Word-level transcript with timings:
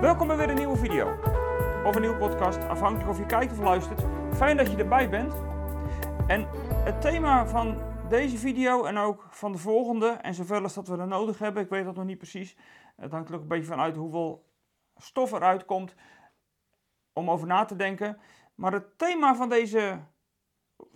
Welkom 0.00 0.26
bij 0.26 0.36
weer 0.36 0.48
een 0.48 0.56
nieuwe 0.56 0.76
video. 0.76 1.18
Of 1.84 1.94
een 1.94 2.00
nieuwe 2.00 2.16
podcast, 2.16 2.58
afhankelijk 2.58 3.10
of 3.10 3.18
je 3.18 3.26
kijkt 3.26 3.52
of 3.52 3.58
luistert. 3.58 4.00
Fijn 4.34 4.56
dat 4.56 4.70
je 4.70 4.76
erbij 4.76 5.10
bent. 5.10 5.34
En 6.26 6.48
het 6.84 7.00
thema 7.00 7.46
van 7.46 7.82
deze 8.08 8.36
video 8.36 8.84
en 8.84 8.96
ook 8.96 9.26
van 9.30 9.52
de 9.52 9.58
volgende, 9.58 10.08
en 10.08 10.34
zoveel 10.34 10.62
als 10.62 10.74
dat 10.74 10.88
we 10.88 10.96
er 10.96 11.06
nodig 11.06 11.38
hebben, 11.38 11.62
ik 11.62 11.68
weet 11.68 11.84
dat 11.84 11.94
nog 11.94 12.04
niet 12.04 12.18
precies. 12.18 12.56
Het 12.96 13.12
hangt 13.12 13.28
er 13.28 13.34
ook 13.34 13.40
een 13.40 13.48
beetje 13.48 13.64
vanuit 13.64 13.96
hoeveel 13.96 14.46
stof 14.96 15.32
eruit 15.32 15.64
komt 15.64 15.94
om 17.12 17.30
over 17.30 17.46
na 17.46 17.64
te 17.64 17.76
denken. 17.76 18.18
Maar 18.54 18.72
het 18.72 18.98
thema 18.98 19.34
van 19.34 19.48
deze, 19.48 20.00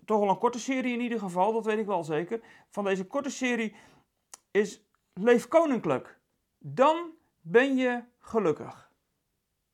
toch 0.05 0.21
wel 0.21 0.29
een 0.29 0.39
korte 0.39 0.61
serie 0.61 0.93
in 0.93 1.01
ieder 1.01 1.19
geval, 1.19 1.53
dat 1.53 1.65
weet 1.65 1.79
ik 1.79 1.87
wel 1.87 2.05
zeker. 2.05 2.41
Van 2.71 2.85
deze 2.85 3.07
korte 3.07 3.31
serie 3.31 3.75
is 4.51 4.85
Leef 5.15 5.49
Koninklijk. 5.49 6.19
Dan 6.59 7.11
ben 7.41 7.77
je 7.77 8.03
gelukkig. 8.19 8.90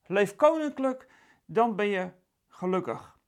Leef 0.06 0.36
koninklijk, 0.36 1.08
dan 1.44 1.76
ben 1.76 1.86
je 1.86 2.10
gelukkig. 2.48 3.18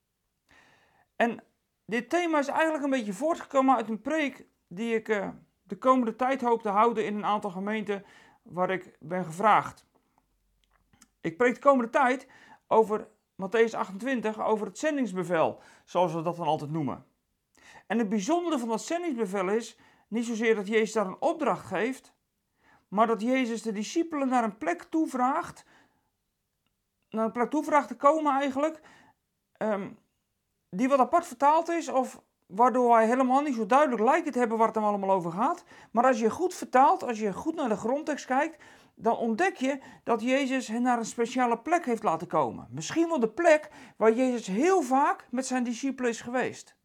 En 1.16 1.44
dit 1.84 2.10
thema 2.10 2.38
is 2.38 2.48
eigenlijk 2.48 2.84
een 2.84 2.90
beetje 2.90 3.12
voortgekomen 3.12 3.76
uit 3.76 3.88
een 3.88 4.00
preek 4.00 4.46
die 4.66 4.94
ik 4.94 5.08
uh, 5.08 5.28
de 5.62 5.78
komende 5.78 6.16
tijd 6.16 6.40
hoop 6.40 6.62
te 6.62 6.68
houden 6.68 7.04
in 7.04 7.16
een 7.16 7.24
aantal 7.24 7.50
gemeenten 7.50 8.04
waar 8.42 8.70
ik 8.70 8.96
ben 9.00 9.24
gevraagd. 9.24 9.86
Ik 11.20 11.36
preek 11.36 11.54
de 11.54 11.60
komende 11.60 11.90
tijd 11.90 12.26
over 12.66 13.08
Matthäus 13.42 13.74
28, 13.74 14.40
over 14.40 14.66
het 14.66 14.78
zendingsbevel, 14.78 15.60
zoals 15.84 16.12
we 16.14 16.22
dat 16.22 16.36
dan 16.36 16.46
altijd 16.46 16.70
noemen. 16.70 17.06
En 17.86 17.98
het 17.98 18.08
bijzondere 18.08 18.58
van 18.58 18.68
dat 18.68 18.82
zendingsbevel 18.82 19.48
is 19.48 19.78
niet 20.08 20.24
zozeer 20.24 20.54
dat 20.54 20.66
Jezus 20.66 20.92
daar 20.92 21.06
een 21.06 21.20
opdracht 21.20 21.66
geeft, 21.66 22.14
maar 22.88 23.06
dat 23.06 23.22
Jezus 23.22 23.62
de 23.62 23.72
discipelen 23.72 24.28
naar 24.28 24.44
een 24.44 24.58
plek 24.58 24.82
toe 24.82 25.08
vraagt, 25.08 25.64
naar 27.10 27.48
toe 27.48 27.64
vraagt 27.64 27.88
te 27.88 27.96
komen 27.96 28.32
eigenlijk, 28.32 28.80
um, 29.58 29.98
die 30.70 30.88
wat 30.88 30.98
apart 30.98 31.26
vertaald 31.26 31.68
is, 31.68 31.88
of 31.88 32.22
waardoor 32.46 32.88
wij 32.88 33.06
helemaal 33.06 33.40
niet 33.40 33.54
zo 33.54 33.66
duidelijk 33.66 34.02
lijken 34.02 34.32
te 34.32 34.38
hebben 34.38 34.58
waar 34.58 34.66
het 34.66 34.76
allemaal 34.76 35.10
over 35.10 35.32
gaat. 35.32 35.64
Maar 35.90 36.04
als 36.04 36.18
je 36.18 36.30
goed 36.30 36.54
vertaalt, 36.54 37.02
als 37.02 37.18
je 37.18 37.32
goed 37.32 37.54
naar 37.54 37.68
de 37.68 37.76
grondtekst 37.76 38.26
kijkt, 38.26 38.62
dan 38.94 39.16
ontdek 39.16 39.56
je 39.56 39.78
dat 40.04 40.22
Jezus 40.22 40.68
hen 40.68 40.82
naar 40.82 40.98
een 40.98 41.04
speciale 41.04 41.58
plek 41.58 41.84
heeft 41.84 42.02
laten 42.02 42.26
komen. 42.26 42.68
Misschien 42.70 43.08
wel 43.08 43.20
de 43.20 43.28
plek 43.28 43.70
waar 43.96 44.12
Jezus 44.12 44.46
heel 44.46 44.82
vaak 44.82 45.26
met 45.30 45.46
zijn 45.46 45.64
discipelen 45.64 46.10
is 46.10 46.20
geweest. 46.20 46.76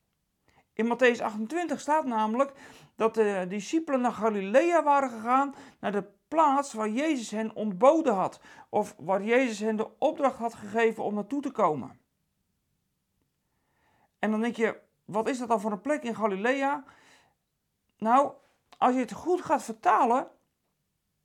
In 0.73 0.85
Matthäus 0.85 1.21
28 1.21 1.79
staat 1.79 2.05
namelijk 2.05 2.53
dat 2.95 3.13
de 3.13 3.45
discipelen 3.49 4.01
naar 4.01 4.11
Galilea 4.11 4.83
waren 4.83 5.09
gegaan, 5.09 5.55
naar 5.79 5.91
de 5.91 6.05
plaats 6.33 6.73
waar 6.73 6.89
Jezus 6.89 7.31
hen 7.31 7.55
ontboden 7.55 8.13
had, 8.13 8.39
of 8.69 8.95
waar 8.97 9.23
Jezus 9.23 9.59
hen 9.59 9.75
de 9.75 9.89
opdracht 9.99 10.37
had 10.37 10.53
gegeven 10.53 11.03
om 11.03 11.13
naartoe 11.13 11.41
te 11.41 11.51
komen. 11.51 11.99
En 14.19 14.31
dan 14.31 14.41
denk 14.41 14.55
je, 14.55 14.79
wat 15.05 15.27
is 15.27 15.37
dat 15.37 15.47
dan 15.47 15.59
voor 15.61 15.71
een 15.71 15.81
plek 15.81 16.03
in 16.03 16.15
Galilea? 16.15 16.83
Nou, 17.97 18.31
als 18.77 18.93
je 18.93 18.99
het 18.99 19.11
goed 19.11 19.41
gaat 19.41 19.63
vertalen, 19.63 20.31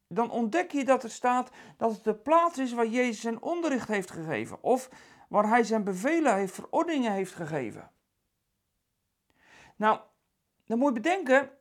dan 0.08 0.30
ontdek 0.30 0.72
je 0.72 0.84
dat 0.84 1.02
er 1.02 1.10
staat 1.10 1.50
dat 1.76 1.92
het 1.92 2.04
de 2.04 2.14
plaats 2.14 2.58
is 2.58 2.72
waar 2.72 2.86
Jezus 2.86 3.20
zijn 3.20 3.42
onderricht 3.42 3.88
heeft 3.88 4.10
gegeven, 4.10 4.62
of 4.62 4.88
waar 5.28 5.48
hij 5.48 5.62
zijn 5.64 5.84
bevelen 5.84 6.34
heeft, 6.34 6.54
verordeningen 6.54 7.12
heeft 7.12 7.34
gegeven. 7.34 7.90
Nou, 9.76 10.00
dan 10.64 10.78
moet 10.78 10.94
je 10.94 11.00
bedenken 11.00 11.57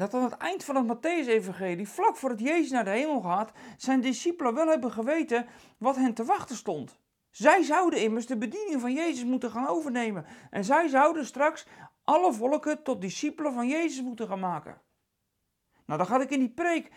dat 0.00 0.14
aan 0.14 0.22
het 0.22 0.36
eind 0.36 0.64
van 0.64 0.76
het 0.76 0.86
Matthäus-evangelie, 0.86 1.88
vlak 1.88 2.16
voordat 2.16 2.40
Jezus 2.40 2.70
naar 2.70 2.84
de 2.84 2.90
hemel 2.90 3.20
gaat, 3.20 3.52
zijn 3.76 4.00
discipelen 4.00 4.54
wel 4.54 4.66
hebben 4.66 4.92
geweten 4.92 5.46
wat 5.78 5.96
hen 5.96 6.14
te 6.14 6.24
wachten 6.24 6.56
stond. 6.56 6.98
Zij 7.30 7.62
zouden 7.62 8.00
immers 8.00 8.26
de 8.26 8.36
bediening 8.36 8.80
van 8.80 8.92
Jezus 8.92 9.24
moeten 9.24 9.50
gaan 9.50 9.66
overnemen. 9.66 10.26
En 10.50 10.64
zij 10.64 10.88
zouden 10.88 11.26
straks 11.26 11.66
alle 12.04 12.32
volken 12.32 12.82
tot 12.82 13.00
discipelen 13.00 13.52
van 13.52 13.68
Jezus 13.68 14.02
moeten 14.02 14.28
gaan 14.28 14.40
maken. 14.40 14.80
Nou, 15.86 15.98
daar 15.98 16.08
ga 16.08 16.20
ik 16.20 16.30
in 16.30 16.38
die 16.38 16.50
preek 16.54 16.90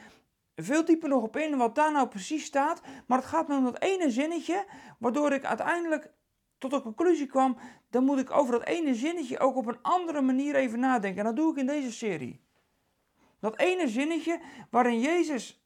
veel 0.55 0.85
dieper 0.85 1.09
nog 1.09 1.23
op 1.23 1.37
in 1.37 1.57
wat 1.57 1.75
daar 1.75 1.91
nou 1.91 2.07
precies 2.07 2.45
staat. 2.45 2.81
Maar 3.07 3.17
het 3.17 3.27
gaat 3.27 3.47
me 3.47 3.57
om 3.57 3.63
dat 3.63 3.81
ene 3.81 4.11
zinnetje, 4.11 4.65
waardoor 4.99 5.31
ik 5.31 5.45
uiteindelijk 5.45 6.11
tot 6.57 6.71
de 6.71 6.81
conclusie 6.81 7.27
kwam, 7.27 7.57
dan 7.89 8.03
moet 8.03 8.19
ik 8.19 8.31
over 8.31 8.51
dat 8.51 8.67
ene 8.67 8.95
zinnetje 8.95 9.39
ook 9.39 9.55
op 9.55 9.65
een 9.65 9.81
andere 9.81 10.21
manier 10.21 10.55
even 10.55 10.79
nadenken. 10.79 11.19
En 11.19 11.25
dat 11.25 11.35
doe 11.35 11.51
ik 11.51 11.57
in 11.57 11.65
deze 11.65 11.91
serie. 11.91 12.41
Dat 13.43 13.57
ene 13.57 13.87
zinnetje 13.87 14.41
waarin 14.69 14.99
Jezus 14.99 15.65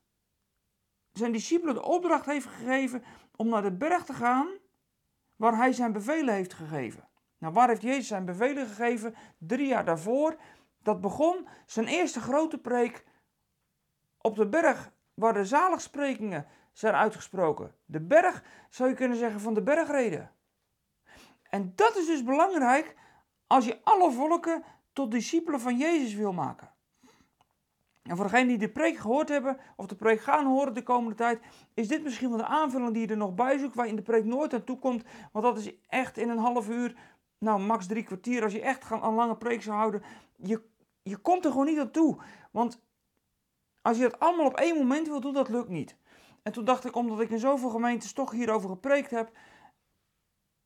zijn 1.12 1.32
discipelen 1.32 1.74
de 1.74 1.84
opdracht 1.84 2.26
heeft 2.26 2.46
gegeven 2.46 3.04
om 3.36 3.50
naar 3.50 3.62
de 3.62 3.72
berg 3.72 4.06
te 4.06 4.14
gaan 4.14 4.48
waar 5.36 5.58
hij 5.58 5.74
zijn 5.74 5.92
bevelen 5.92 6.34
heeft 6.34 6.54
gegeven. 6.54 7.10
Nou, 7.38 7.54
waar 7.54 7.68
heeft 7.68 7.82
Jezus 7.82 8.08
zijn 8.08 8.26
bevelen 8.26 8.68
gegeven? 8.68 9.16
Drie 9.38 9.68
jaar 9.68 9.86
daarvoor. 9.86 10.38
Dat 10.80 11.02
begon 11.02 11.48
zijn 11.66 11.88
eerste 11.88 12.20
grote 12.20 12.58
preek 12.58 13.06
op 14.22 14.36
de 14.36 14.48
berg 14.48 14.92
waar 15.14 15.34
de 15.34 15.46
zaligsprekingen 15.46 16.48
zijn 16.74 16.94
uitgesproken. 16.94 17.76
De 17.86 18.02
berg, 18.02 18.44
zou 18.70 18.90
je 18.90 18.96
kunnen 18.96 19.18
zeggen, 19.18 19.40
van 19.40 19.54
de 19.54 19.64
bergreden. 19.64 20.32
En 21.50 21.72
dat 21.76 21.96
is 21.96 22.06
dus 22.06 22.24
belangrijk 22.24 22.96
als 23.48 23.66
je 23.66 23.80
alle 23.84 24.12
volken 24.12 24.64
tot 24.94 25.12
discipelen 25.12 25.60
van 25.60 25.78
Jezus 25.78 26.14
wil 26.14 26.34
maken. 26.34 26.76
En 28.08 28.16
voor 28.16 28.26
degenen 28.26 28.48
die 28.48 28.58
de 28.58 28.70
preek 28.70 28.98
gehoord 28.98 29.30
hebben, 29.30 29.58
of 29.76 29.86
de 29.86 29.96
preek 29.96 30.22
gaan 30.22 30.46
horen 30.46 30.74
de 30.74 30.84
komende 30.84 31.16
tijd, 31.16 31.40
is 31.74 31.88
dit 31.88 32.04
misschien 32.04 32.30
wel 32.30 32.38
de 32.38 32.46
aanvulling 32.46 32.94
die 32.94 33.02
je 33.02 33.08
er 33.08 33.18
nog 33.18 33.36
bij 33.36 33.58
zoekt, 33.58 33.76
waar 33.76 33.86
je 33.86 33.92
in 33.92 33.98
de 33.98 34.02
preek 34.02 34.26
nooit 34.26 34.54
aan 34.54 34.64
toe 34.64 34.80
komt. 34.80 35.04
Want 35.32 35.46
dat 35.46 35.58
is 35.58 35.72
echt 35.88 36.18
in 36.18 36.30
een 36.30 36.38
half 36.38 36.70
uur, 36.70 36.96
nou 37.38 37.60
max 37.60 37.88
drie 37.88 38.04
kwartier, 38.04 38.44
als 38.44 38.54
je 38.54 38.62
echt 38.62 38.92
een 38.92 39.14
lange 39.14 39.38
preek 39.38 39.62
zou 39.62 39.78
houden. 39.78 40.02
Je, 40.36 40.62
je 41.04 41.18
komt 41.18 41.46
er 41.46 41.52
gewoon 41.52 41.66
niet 41.66 41.80
aan 41.80 41.92
toe. 41.92 42.18
Want 42.52 42.82
als 43.82 43.98
je 43.98 44.04
het 44.04 44.20
allemaal 44.20 44.46
op 44.46 44.58
één 44.58 44.78
moment 44.78 45.08
wil 45.08 45.20
doen, 45.20 45.34
dat 45.34 45.50
lukt 45.50 45.70
niet. 45.70 45.96
En 46.44 46.52
toen 46.52 46.66
dacht 46.66 46.86
ik, 46.86 46.96
omdat 46.96 47.20
ik 47.20 47.30
in 47.30 47.40
zoveel 47.40 47.70
gemeentes 47.70 48.14
toch 48.14 48.32
hierover 48.32 48.70
gepreekt 48.70 49.12
heb, 49.12 49.32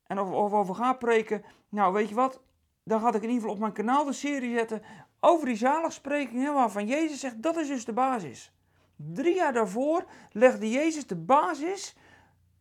en 0.04 0.20
of 0.20 0.54
over 0.54 0.76
ga 0.76 0.94
preken, 0.94 1.44
nou 1.70 1.94
weet 1.94 2.10
je 2.10 2.16
wat, 2.16 2.42
dan 2.84 3.00
ga 3.00 3.08
ik 3.08 3.14
in 3.14 3.22
ieder 3.22 3.36
geval 3.36 3.52
op 3.52 3.60
mijn 3.60 3.74
kanaal 3.74 4.06
de 4.06 4.14
serie 4.14 4.58
zetten 4.58 4.82
over 5.24 5.46
die 5.46 5.56
zaligsprekingen 5.56 6.54
waarvan 6.54 6.88
Jezus 6.88 7.20
zegt 7.20 7.42
dat 7.42 7.58
is 7.58 7.68
dus 7.68 7.86
de 7.86 7.94
basis. 7.94 8.52
Drie 8.96 9.36
jaar 9.36 9.54
daarvoor 9.54 10.06
legde 10.32 10.70
Jezus 10.70 11.08
de 11.08 11.16
basis, 11.16 11.96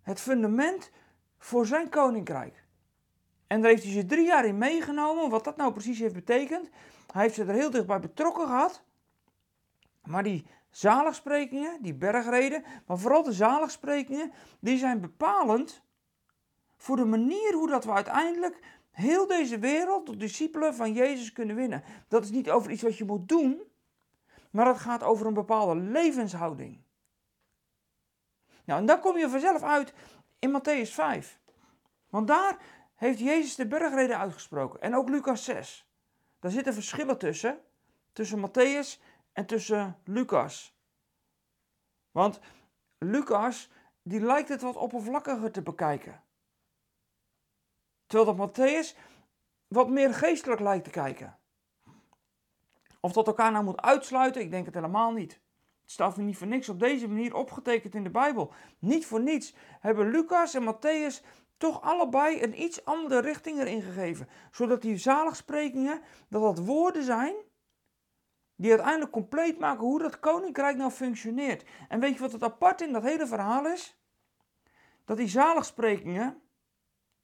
het 0.03 0.21
fundament 0.21 0.91
voor 1.39 1.67
zijn 1.67 1.89
koninkrijk. 1.89 2.65
En 3.47 3.61
daar 3.61 3.71
heeft 3.71 3.83
hij 3.83 3.93
ze 3.93 4.07
drie 4.07 4.27
jaar 4.27 4.45
in 4.45 4.59
meegenomen, 4.59 5.31
wat 5.31 5.45
dat 5.45 5.57
nou 5.57 5.73
precies 5.73 5.99
heeft 5.99 6.15
betekend. 6.15 6.71
Hij 7.13 7.23
heeft 7.23 7.35
ze 7.35 7.45
er 7.45 7.55
heel 7.55 7.71
dichtbij 7.71 8.01
betrokken 8.01 8.47
gehad. 8.47 8.83
Maar 10.03 10.23
die 10.23 10.47
zaligsprekingen, 10.71 11.83
die 11.83 11.95
bergreden, 11.95 12.65
maar 12.87 12.99
vooral 12.99 13.23
de 13.23 13.33
zaligsprekingen, 13.33 14.33
die 14.61 14.79
zijn 14.79 15.01
bepalend 15.01 15.83
voor 16.77 16.97
de 16.97 17.05
manier 17.05 17.55
hoe 17.55 17.69
dat 17.69 17.85
we 17.85 17.93
uiteindelijk 17.93 18.59
heel 18.91 19.27
deze 19.27 19.59
wereld 19.59 20.07
tot 20.07 20.21
discipelen 20.21 20.75
van 20.75 20.93
Jezus 20.93 21.33
kunnen 21.33 21.57
winnen. 21.57 21.83
Dat 22.09 22.25
is 22.25 22.31
niet 22.31 22.51
over 22.51 22.71
iets 22.71 22.83
wat 22.83 22.97
je 22.97 23.05
moet 23.05 23.29
doen, 23.29 23.63
maar 24.51 24.67
het 24.67 24.79
gaat 24.79 25.03
over 25.03 25.27
een 25.27 25.35
bepaalde 25.35 25.81
levenshouding. 25.81 26.83
Nou, 28.65 28.81
en 28.81 28.87
dan 28.87 29.01
kom 29.01 29.19
je 29.19 29.29
vanzelf 29.29 29.63
uit 29.63 29.95
in 30.39 30.61
Matthäus 30.61 30.91
5. 30.91 31.39
Want 32.09 32.27
daar 32.27 32.57
heeft 32.95 33.19
Jezus 33.19 33.55
de 33.55 33.67
bergreden 33.67 34.19
uitgesproken. 34.19 34.81
En 34.81 34.95
ook 34.95 35.09
Lucas 35.09 35.45
6. 35.45 35.89
Daar 36.39 36.51
zitten 36.51 36.75
verschillen 36.75 37.19
tussen. 37.19 37.61
Tussen 38.13 38.49
Matthäus 38.49 39.03
en 39.33 39.47
tussen 39.47 39.99
Lucas. 40.05 40.79
Want 42.11 42.41
Lucas, 42.99 43.71
die 44.03 44.21
lijkt 44.21 44.49
het 44.49 44.63
wat 44.63 44.77
oppervlakkiger 44.77 45.51
te 45.51 45.63
bekijken. 45.63 46.23
Terwijl 48.11 48.37
dat 48.37 48.49
Matthäus 48.49 48.97
wat 49.69 49.89
meer 49.89 50.15
geestelijk 50.15 50.61
lijkt 50.61 50.85
te 50.85 50.91
kijken. 50.91 51.39
Of 53.01 53.13
dat 53.13 53.27
elkaar 53.27 53.53
nou 53.53 53.65
moet 53.65 53.81
uitsluiten, 53.81 54.43
ik 54.43 54.51
denk 54.51 54.67
het 54.67 54.75
helemaal 54.75 55.13
niet. 55.13 55.33
Het 55.83 55.91
staat 55.91 56.17
niet 56.17 56.37
voor 56.37 56.47
niks 56.47 56.69
op 56.69 56.81
deze 56.81 57.09
manier 57.09 57.35
opgetekend 57.35 57.95
in 57.95 58.03
de 58.03 58.11
Bijbel. 58.11 58.53
Niet 58.79 59.07
voor 59.07 59.21
niets 59.21 59.55
hebben 59.81 60.11
Lucas 60.11 60.55
en 60.55 60.75
Matthäus 60.75 61.27
toch 61.57 61.81
allebei 61.83 62.43
een 62.43 62.63
iets 62.63 62.85
andere 62.85 63.21
richting 63.21 63.59
erin 63.59 63.83
gegeven. 63.83 64.29
Zodat 64.51 64.83
die 64.83 64.97
zaligsprekingen, 64.97 66.01
dat 66.29 66.43
dat 66.43 66.67
woorden 66.67 67.05
zijn 67.05 67.35
die 68.57 68.71
uiteindelijk 68.71 69.13
compleet 69.13 69.59
maken 69.59 69.85
hoe 69.85 70.03
dat 70.03 70.21
koninkrijk 70.21 70.77
nou 70.77 70.91
functioneert. 70.91 71.65
En 71.89 72.01
weet 72.01 72.15
je 72.15 72.21
wat 72.21 72.33
het 72.33 72.43
apart 72.43 72.81
in 72.81 72.93
dat 72.93 73.03
hele 73.03 73.27
verhaal 73.27 73.67
is? 73.67 74.01
Dat 75.05 75.17
die 75.17 75.29
zaligsprekingen, 75.29 76.43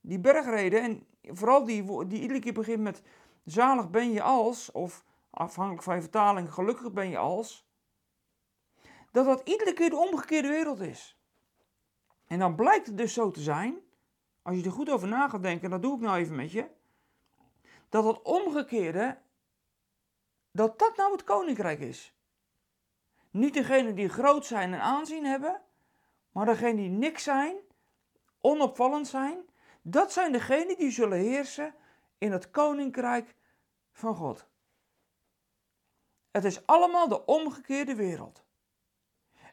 die 0.07 0.19
bergreden, 0.19 0.83
en 0.83 1.07
vooral 1.37 1.65
die, 1.65 2.07
die 2.07 2.21
iedere 2.21 2.41
keer 2.41 2.53
begint 2.53 2.83
met 2.83 3.03
zalig 3.45 3.91
ben 3.91 4.13
je 4.13 4.23
als, 4.23 4.73
of 4.73 5.05
afhankelijk 5.31 5.83
van 5.83 5.95
je 5.95 6.01
vertaling, 6.01 6.53
gelukkig 6.53 6.93
ben 6.93 7.09
je 7.09 7.19
als, 7.19 7.67
dat 9.11 9.27
dat 9.27 9.49
iedere 9.49 9.73
keer 9.73 9.91
de 9.91 9.97
omgekeerde 9.97 10.49
wereld 10.49 10.81
is. 10.81 11.19
En 12.27 12.39
dan 12.39 12.55
blijkt 12.55 12.87
het 12.87 12.99
dus 12.99 13.13
zo 13.13 13.31
te 13.31 13.41
zijn, 13.41 13.77
als 14.43 14.57
je 14.57 14.65
er 14.65 14.73
goed 14.73 14.91
over 14.91 15.09
na 15.09 15.29
gaat 15.29 15.43
denken, 15.43 15.71
dat 15.71 15.83
doe 15.83 15.95
ik 15.95 16.01
nou 16.01 16.19
even 16.19 16.37
met 16.37 16.53
je, 16.53 16.69
dat 17.89 18.05
het 18.05 18.23
omgekeerde, 18.23 19.19
dat 20.51 20.79
dat 20.79 20.97
nou 20.97 21.13
het 21.13 21.25
koninkrijk 21.25 21.81
is. 21.81 22.15
Niet 23.31 23.55
degene 23.55 23.95
die 23.95 24.09
groot 24.09 24.47
zijn 24.47 24.75
en 24.75 24.81
aanzien 24.81 25.25
hebben, 25.25 25.63
maar 26.33 26.47
degene 26.47 26.77
die 26.77 26.89
niks 26.89 27.23
zijn, 27.23 27.57
onopvallend 28.41 29.09
zijn, 29.09 29.45
dat 29.89 30.13
zijn 30.13 30.33
degenen 30.33 30.77
die 30.77 30.91
zullen 30.91 31.19
heersen 31.19 31.75
in 32.19 32.33
het 32.33 32.51
koninkrijk 32.51 33.35
van 33.93 34.15
God. 34.15 34.47
Het 36.31 36.45
is 36.45 36.67
allemaal 36.67 37.09
de 37.09 37.25
omgekeerde 37.25 37.95
wereld. 37.95 38.45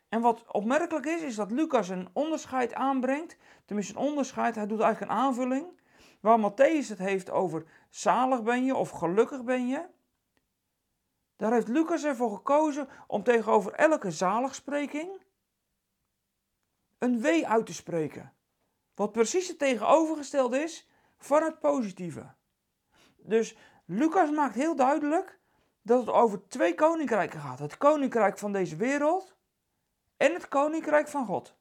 En 0.10 0.22
wat 0.22 0.52
opmerkelijk 0.52 1.06
is, 1.06 1.22
is 1.22 1.36
dat 1.36 1.52
Lucas 1.52 1.90
een 1.90 2.10
onderscheid 2.14 2.74
aanbrengt. 2.74 3.38
Tenminste, 3.66 3.94
een 3.94 4.06
onderscheid, 4.08 4.56
hij 4.56 4.68
doet 4.68 4.80
eigenlijk 4.80 5.12
een 5.12 5.18
aanvulling. 5.18 5.82
Waar 6.20 6.52
Matthäus 6.52 6.88
het 6.88 6.98
heeft 6.98 7.30
over 7.30 7.66
zalig 7.90 8.44
ben 8.44 8.66
je 8.66 8.76
of 8.76 8.90
gelukkig 8.90 9.44
ben 9.44 9.68
je. 9.68 9.86
Daar 11.36 11.54
heeft 11.54 11.68
Lucas 11.68 12.04
ervoor 12.04 12.36
gekozen 12.36 12.88
om 13.08 13.24
tegenover 13.24 13.74
elke 13.74 14.12
zaligspreking 14.12 15.22
een 16.98 17.22
wee 17.22 17.48
uit 17.48 17.66
te 17.66 17.74
spreken. 17.74 18.34
Wat 18.96 19.12
precies 19.12 19.48
het 19.48 19.60
tegenovergestelde 19.60 20.58
is 20.58 20.90
van 21.18 21.44
het 21.44 21.60
positieve. 21.60 22.34
Dus 23.18 23.58
Lucas 23.86 24.32
maakt 24.32 24.56
heel 24.56 24.76
duidelijk 24.76 25.40
dat 25.82 26.00
het 26.00 26.16
over 26.16 26.48
twee 26.48 26.76
koninkrijken 26.76 27.40
gaat: 27.40 27.60
het 27.60 27.78
koninkrijk 27.78 28.38
van 28.38 28.52
deze 28.52 28.76
wereld 28.76 29.36
en 30.18 30.34
het 30.34 30.48
koninkrijk 30.48 31.08
van 31.08 31.26
God. 31.26 31.58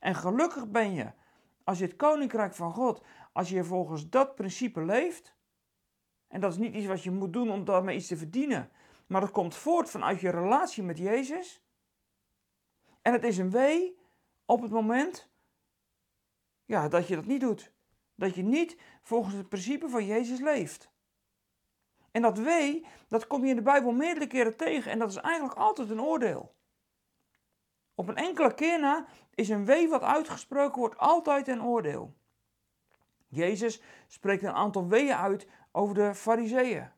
En 0.00 0.14
gelukkig 0.14 0.68
ben 0.68 0.94
je 0.94 1.12
als 1.64 1.78
je 1.78 1.84
het 1.84 1.96
koninkrijk 1.96 2.54
van 2.54 2.72
God, 2.72 3.02
als 3.32 3.48
je 3.48 3.64
volgens 3.64 4.08
dat 4.08 4.34
principe 4.34 4.84
leeft. 4.84 5.36
En 6.28 6.40
dat 6.40 6.52
is 6.52 6.58
niet 6.58 6.74
iets 6.74 6.86
wat 6.86 7.02
je 7.02 7.10
moet 7.10 7.32
doen 7.32 7.50
om 7.50 7.64
daarmee 7.64 7.96
iets 7.96 8.06
te 8.06 8.16
verdienen, 8.16 8.70
maar 9.06 9.20
dat 9.20 9.30
komt 9.30 9.54
voort 9.54 9.90
vanuit 9.90 10.20
je 10.20 10.30
relatie 10.30 10.82
met 10.82 10.98
Jezus. 10.98 11.64
En 13.02 13.12
het 13.12 13.24
is 13.24 13.38
een 13.38 13.50
wee 13.50 13.98
op 14.44 14.62
het 14.62 14.70
moment 14.70 15.30
ja, 16.66 16.88
dat 16.88 17.08
je 17.08 17.14
dat 17.14 17.26
niet 17.26 17.40
doet. 17.40 17.72
Dat 18.14 18.34
je 18.34 18.42
niet 18.42 18.76
volgens 19.02 19.34
het 19.34 19.48
principe 19.48 19.88
van 19.88 20.06
Jezus 20.06 20.40
leeft. 20.40 20.90
En 22.10 22.22
dat 22.22 22.38
wee, 22.38 22.86
dat 23.08 23.26
kom 23.26 23.44
je 23.44 23.50
in 23.50 23.56
de 23.56 23.62
Bijbel 23.62 23.92
meerdere 23.92 24.26
keren 24.26 24.56
tegen 24.56 24.90
en 24.90 24.98
dat 24.98 25.10
is 25.10 25.16
eigenlijk 25.16 25.58
altijd 25.58 25.90
een 25.90 26.00
oordeel. 26.00 26.54
Op 27.94 28.08
een 28.08 28.16
enkele 28.16 28.54
keer 28.54 28.80
na 28.80 29.06
is 29.34 29.48
een 29.48 29.64
wee 29.64 29.88
wat 29.88 30.02
uitgesproken 30.02 30.78
wordt 30.78 30.98
altijd 30.98 31.48
een 31.48 31.62
oordeel. 31.62 32.14
Jezus 33.26 33.82
spreekt 34.06 34.42
een 34.42 34.54
aantal 34.54 34.88
weeën 34.88 35.14
uit 35.14 35.46
over 35.72 35.94
de 35.94 36.14
fariseeën. 36.14 36.90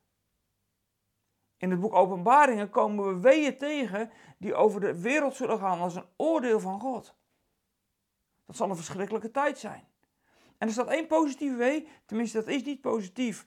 In 1.56 1.70
het 1.70 1.80
boek 1.80 1.94
Openbaringen 1.94 2.70
komen 2.70 3.06
we 3.06 3.20
weeën 3.20 3.58
tegen 3.58 4.10
die 4.38 4.54
over 4.54 4.80
de 4.80 5.00
wereld 5.00 5.34
zullen 5.34 5.58
gaan 5.58 5.80
als 5.80 5.94
een 5.94 6.08
oordeel 6.16 6.60
van 6.60 6.80
God. 6.80 7.17
Dat 8.48 8.56
zal 8.56 8.70
een 8.70 8.76
verschrikkelijke 8.76 9.30
tijd 9.30 9.58
zijn. 9.58 9.84
En 10.58 10.66
er 10.66 10.72
staat 10.72 10.88
één 10.88 11.06
positieve 11.06 11.56
wee, 11.56 11.88
tenminste 12.06 12.38
dat 12.38 12.48
is 12.48 12.62
niet 12.62 12.80
positief. 12.80 13.46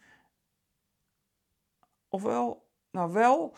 Ofwel, 2.09 2.67
nou 2.91 3.11
wel, 3.11 3.55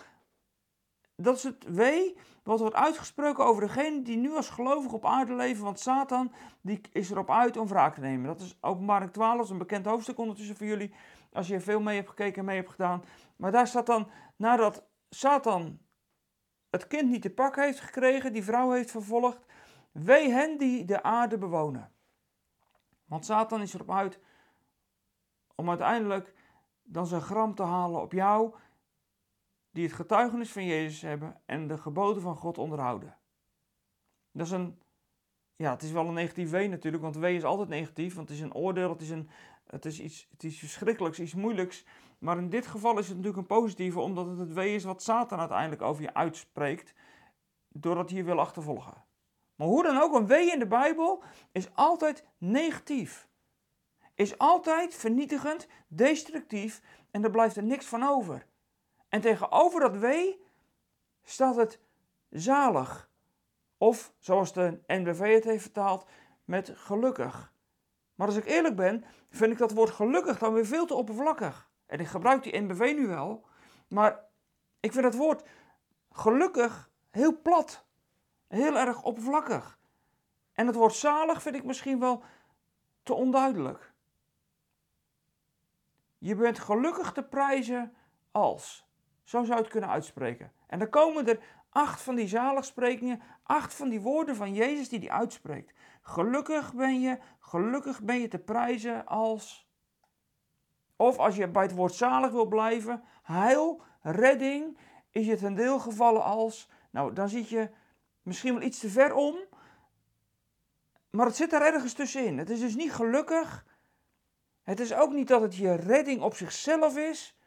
dat 1.16 1.36
is 1.36 1.44
het 1.44 1.64
wee 1.68 2.18
wat 2.44 2.60
wordt 2.60 2.76
uitgesproken 2.76 3.46
over 3.46 3.62
degene 3.62 4.02
die 4.02 4.18
nu 4.18 4.36
als 4.36 4.50
gelovig 4.50 4.92
op 4.92 5.06
aarde 5.06 5.34
leven. 5.34 5.64
Want 5.64 5.80
Satan 5.80 6.32
die 6.62 6.82
is 6.92 7.12
erop 7.12 7.30
uit 7.30 7.58
om 7.58 7.68
wraak 7.68 7.94
te 7.94 8.02
nemen. 8.02 8.28
Dat 8.28 8.42
is 8.42 8.58
openbaring 8.62 9.12
12, 9.12 9.36
dat 9.36 9.46
is 9.46 9.52
een 9.52 9.58
bekend 9.58 9.86
hoofdstuk 9.86 10.18
ondertussen 10.18 10.56
voor 10.56 10.68
jullie. 10.68 10.94
Als 11.34 11.48
je 11.48 11.54
er 11.54 11.62
veel 11.62 11.80
mee 11.80 11.96
hebt 11.96 12.10
gekeken 12.10 12.40
en 12.40 12.46
mee 12.46 12.56
hebt 12.56 12.70
gedaan. 12.70 13.04
Maar 13.36 13.52
daar 13.52 13.68
staat 13.68 13.86
dan, 13.86 14.10
nadat 14.36 14.84
Satan 15.10 15.80
het 16.70 16.88
kind 16.88 17.10
niet 17.10 17.22
te 17.22 17.30
pak 17.30 17.56
heeft 17.56 17.80
gekregen, 17.80 18.34
die 18.34 18.44
vrouw 18.44 18.72
heeft 18.72 18.92
vervolgd. 18.92 19.46
Wee 19.94 20.30
hen 20.30 20.58
die 20.58 20.86
de 20.86 21.04
aarde 21.04 21.38
bewonen. 21.38 21.92
Want 23.06 23.26
Satan 23.26 23.62
is 23.62 23.74
erop 23.74 23.92
uit 23.92 24.20
om 25.56 25.70
uiteindelijk 25.70 26.34
dan 26.84 27.08
zijn 27.08 27.22
gram 27.22 27.56
te 27.56 27.64
halen 27.64 28.02
op 28.02 28.12
jou 28.12 28.56
die 29.72 29.84
het 29.84 29.94
getuigenis 29.94 30.52
van 30.52 30.66
Jezus 30.66 31.02
hebben 31.02 31.42
en 31.46 31.68
de 31.68 31.78
geboden 31.78 32.22
van 32.22 32.36
God 32.36 32.58
onderhouden. 32.58 33.18
Dat 34.32 34.46
is 34.46 34.52
een, 34.52 34.82
ja, 35.56 35.72
het 35.72 35.84
is 35.84 35.92
wel 35.92 36.08
een 36.08 36.14
negatief 36.14 36.52
W 36.52 36.56
natuurlijk, 36.56 37.04
want 37.04 37.16
W 37.16 37.24
is 37.24 37.44
altijd 37.44 37.70
negatief, 37.70 38.16
want 38.16 38.30
het 38.30 38.38
is 38.38 38.44
een 38.44 38.54
oordeel, 38.54 38.90
het 38.90 39.02
is, 39.02 39.10
een, 39.10 39.30
het 39.68 39.86
is, 39.86 40.00
iets, 40.00 40.28
het 40.32 40.44
is 40.44 40.60
verschrikkelijks, 40.60 41.20
iets 41.20 41.34
moeilijks. 41.34 41.86
Maar 42.20 42.38
in 42.38 42.50
dit 42.50 42.68
geval 42.68 42.98
is 42.98 43.08
het 43.08 43.18
natuurlijk 43.18 43.42
een 43.42 43.58
positieve, 43.58 44.00
omdat 44.00 44.28
het 44.28 44.40
het 44.40 44.54
W 44.54 44.58
is 44.58 44.84
wat 44.84 45.04
Satan 45.04 45.40
uiteindelijk 45.40 45.82
over 45.82 46.02
je 46.02 46.14
uitspreekt, 46.14 46.94
doordat 47.68 48.10
hij 48.10 48.18
je 48.18 48.24
wil 48.24 48.40
achtervolgen. 48.40 49.03
Maar 49.64 49.72
hoe 49.72 49.84
dan 49.84 49.98
ook, 49.98 50.14
een 50.14 50.28
W 50.28 50.32
in 50.32 50.60
de 50.60 50.68
Bijbel 50.68 51.24
is 51.52 51.76
altijd 51.76 52.26
negatief. 52.38 53.28
Is 54.16 54.38
altijd 54.38 54.96
vernietigend, 54.96 55.68
destructief 55.88 56.82
en 57.12 57.24
er 57.24 57.30
blijft 57.30 57.56
er 57.56 57.64
niks 57.64 57.86
van 57.86 58.04
over. 58.04 58.46
En 59.10 59.22
tegenover 59.22 59.80
dat 59.80 59.98
wee 59.98 60.46
staat 61.24 61.56
het 61.56 61.80
zalig. 62.30 63.10
Of, 63.78 64.14
zoals 64.18 64.54
de 64.54 64.82
NBV 64.88 65.34
het 65.34 65.44
heeft 65.44 65.62
vertaald, 65.62 66.06
met 66.46 66.72
gelukkig. 66.76 67.54
Maar 68.16 68.28
als 68.28 68.36
ik 68.36 68.46
eerlijk 68.46 68.76
ben, 68.76 69.04
vind 69.30 69.52
ik 69.52 69.58
dat 69.58 69.72
woord 69.72 69.90
gelukkig 69.90 70.40
dan 70.40 70.54
weer 70.54 70.66
veel 70.66 70.86
te 70.86 70.94
oppervlakkig. 70.94 71.70
En 71.86 72.00
ik 72.00 72.08
gebruik 72.08 72.44
die 72.44 72.62
NBV 72.62 72.94
nu 72.96 73.08
wel, 73.08 73.46
maar 73.88 74.26
ik 74.80 74.92
vind 74.92 75.06
het 75.06 75.16
woord 75.16 75.44
gelukkig 76.12 76.90
heel 77.10 77.42
plat. 77.42 77.83
Heel 78.54 78.78
erg 78.78 79.04
oppervlakkig. 79.04 79.80
En 80.54 80.68
het 80.68 80.76
woord 80.76 80.94
zalig 80.94 81.42
vind 81.42 81.56
ik 81.56 81.64
misschien 81.64 82.00
wel 82.00 82.24
te 83.04 83.14
onduidelijk. 83.14 83.94
Je 86.18 86.36
bent 86.36 86.60
gelukkig 86.60 87.12
te 87.12 87.24
prijzen 87.24 87.94
als. 88.32 88.88
Zo 89.24 89.44
zou 89.44 89.58
je 89.58 89.64
het 89.64 89.72
kunnen 89.72 89.90
uitspreken. 89.90 90.52
En 90.68 90.80
dan 90.80 90.90
komen 90.90 91.28
er 91.28 91.40
acht 91.70 92.02
van 92.02 92.16
die 92.16 92.28
zaligsprekingen, 92.28 93.22
acht 93.44 93.74
van 93.74 93.90
die 93.90 94.02
woorden 94.02 94.36
van 94.36 94.54
Jezus 94.54 94.90
die 94.90 95.00
hij 95.00 95.10
uitspreekt. 95.10 95.74
Gelukkig 96.02 96.74
ben 96.74 97.02
je, 97.02 97.20
gelukkig 97.40 98.02
ben 98.02 98.20
je 98.20 98.28
te 98.28 98.40
prijzen 98.40 99.06
als. 99.06 99.68
Of 100.96 101.18
als 101.18 101.36
je 101.36 101.48
bij 101.48 101.64
het 101.64 101.76
woord 101.76 101.94
zalig 101.94 102.32
wil 102.32 102.46
blijven, 102.46 103.04
heil, 103.24 103.82
redding, 104.02 104.78
is 105.10 105.26
je 105.26 105.38
ten 105.38 105.56
deel 105.56 105.80
gevallen 105.80 106.24
als. 106.24 106.70
Nou, 106.90 107.14
dan 107.14 107.30
zit 107.30 107.50
je 107.50 107.70
misschien 108.24 108.54
wel 108.54 108.64
iets 108.64 108.80
te 108.80 108.90
ver 108.90 109.14
om, 109.14 109.38
maar 111.10 111.26
het 111.26 111.36
zit 111.36 111.54
er 111.54 111.62
ergens 111.62 111.94
tussenin. 111.94 112.38
Het 112.38 112.50
is 112.50 112.60
dus 112.60 112.76
niet 112.76 112.94
gelukkig. 112.94 113.66
Het 114.64 114.80
is 114.80 114.94
ook 114.94 115.12
niet 115.12 115.28
dat 115.28 115.42
het 115.42 115.56
je 115.56 115.76
redding 115.76 116.22
op 116.22 116.36
zichzelf 116.36 116.98
is. 116.98 117.38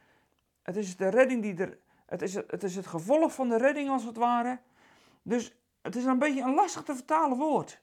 Het 0.63 0.77
is 0.77 0.97
de 0.97 1.09
redding 1.09 1.43
die 1.43 1.57
er. 1.57 1.79
Het 2.07 2.23
is 2.23 2.35
het, 2.35 2.51
het 2.51 2.63
is 2.63 2.77
het 2.77 2.87
gevolg 2.87 3.35
van 3.35 3.49
de 3.49 3.57
redding 3.57 3.91
als 3.91 4.05
het 4.05 4.17
ware. 4.17 4.61
Dus 5.23 5.55
het 5.83 5.97
is 5.97 6.05
een 6.05 6.19
beetje 6.19 6.43
een 6.43 6.55
lastig 6.55 6.83
te 6.83 6.95
vertalen 6.95 7.39
woord. 7.39 7.81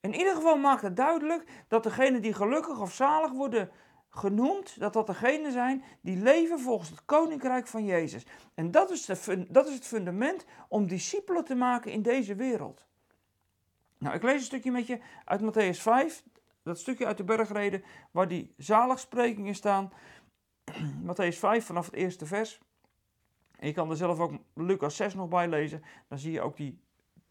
In 0.00 0.14
ieder 0.14 0.34
geval 0.34 0.56
maakt 0.56 0.82
het 0.82 0.96
duidelijk 0.96 1.64
dat 1.68 1.82
degenen 1.82 2.22
die 2.22 2.34
gelukkig 2.34 2.80
of 2.80 2.94
zalig 2.94 3.32
worden 3.32 3.70
genoemd, 4.14 4.80
dat 4.80 4.92
dat 4.92 5.06
degenen 5.06 5.52
zijn 5.52 5.84
die 6.00 6.16
leven 6.16 6.60
volgens 6.60 6.90
het 6.90 7.04
koninkrijk 7.04 7.66
van 7.66 7.84
Jezus. 7.84 8.26
En 8.54 8.70
dat 8.70 8.90
is, 8.90 9.04
de, 9.04 9.46
dat 9.48 9.68
is 9.68 9.74
het 9.74 9.86
fundament 9.86 10.44
om 10.68 10.86
discipelen 10.86 11.44
te 11.44 11.54
maken 11.54 11.92
in 11.92 12.02
deze 12.02 12.34
wereld. 12.34 12.86
Nou, 13.98 14.14
ik 14.16 14.22
lees 14.22 14.34
een 14.34 14.40
stukje 14.40 14.70
met 14.70 14.86
je 14.86 14.98
uit 15.24 15.40
Matthäus 15.40 15.80
5, 15.80 16.22
dat 16.62 16.78
stukje 16.78 17.06
uit 17.06 17.16
de 17.16 17.24
bergreden 17.24 17.84
waar 18.10 18.28
die 18.28 18.54
zaligsprekingen 18.56 19.54
staan. 19.54 19.92
Matthäus 21.08 21.38
5 21.38 21.64
vanaf 21.64 21.86
het 21.86 21.94
eerste 21.94 22.26
vers. 22.26 22.60
En 23.58 23.66
je 23.66 23.72
kan 23.72 23.90
er 23.90 23.96
zelf 23.96 24.18
ook 24.18 24.32
Lucas 24.54 24.96
6 24.96 25.14
nog 25.14 25.28
bij 25.28 25.48
lezen. 25.48 25.82
Dan 26.08 26.18
zie 26.18 26.32
je 26.32 26.40
ook 26.40 26.56
die, 26.56 26.78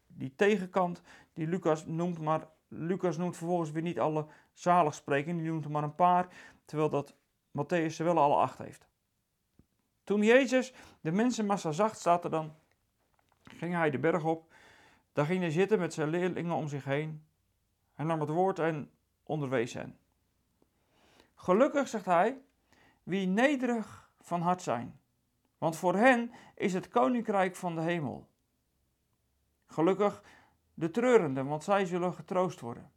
die 0.06 0.32
tegenkant 0.36 1.02
die 1.32 1.46
Lucas 1.46 1.86
noemt. 1.86 2.18
Maar 2.18 2.48
Lucas 2.68 3.16
noemt 3.16 3.36
vervolgens 3.36 3.70
weer 3.70 3.82
niet 3.82 4.00
alle 4.00 4.26
zaligsprekingen. 4.52 5.42
Die 5.42 5.50
noemt 5.50 5.64
er 5.64 5.70
maar 5.70 5.82
een 5.82 5.94
paar. 5.94 6.28
Terwijl 6.64 6.90
dat 6.90 7.14
Matthäus 7.50 7.94
ze 7.94 8.02
wel 8.04 8.18
alle 8.18 8.34
acht 8.34 8.58
heeft. 8.58 8.88
Toen 10.04 10.22
Jezus 10.22 10.72
de 11.00 11.12
mensenmassa 11.12 11.72
zag, 11.72 11.96
staat 11.96 12.24
er 12.24 12.30
dan, 12.30 12.54
ging 13.42 13.74
hij 13.74 13.90
de 13.90 13.98
berg 13.98 14.24
op. 14.24 14.54
Daar 15.12 15.26
ging 15.26 15.40
hij 15.40 15.50
zitten 15.50 15.78
met 15.78 15.94
zijn 15.94 16.08
leerlingen 16.08 16.54
om 16.54 16.68
zich 16.68 16.84
heen. 16.84 17.26
Hij 17.94 18.04
nam 18.04 18.20
het 18.20 18.28
woord 18.28 18.58
en 18.58 18.90
onderwees 19.22 19.74
hen. 19.74 19.98
Gelukkig, 21.34 21.88
zegt 21.88 22.04
hij, 22.04 22.40
wie 23.02 23.26
nederig 23.26 24.10
van 24.20 24.40
hart 24.40 24.62
zijn, 24.62 25.00
want 25.58 25.76
voor 25.76 25.94
hen 25.94 26.32
is 26.54 26.72
het 26.72 26.88
koninkrijk 26.88 27.56
van 27.56 27.74
de 27.74 27.80
hemel. 27.80 28.28
Gelukkig 29.66 30.22
de 30.74 30.90
treurenden, 30.90 31.46
want 31.46 31.64
zij 31.64 31.84
zullen 31.84 32.14
getroost 32.14 32.60
worden. 32.60 32.92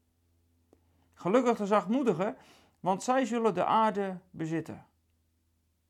Gelukkig 1.14 1.58
de 1.58 1.66
zachtmoedigen, 1.66 2.38
want 2.88 3.04
zij 3.04 3.26
zullen 3.26 3.54
de 3.54 3.66
aarde 3.66 4.18
bezitten. 4.30 4.86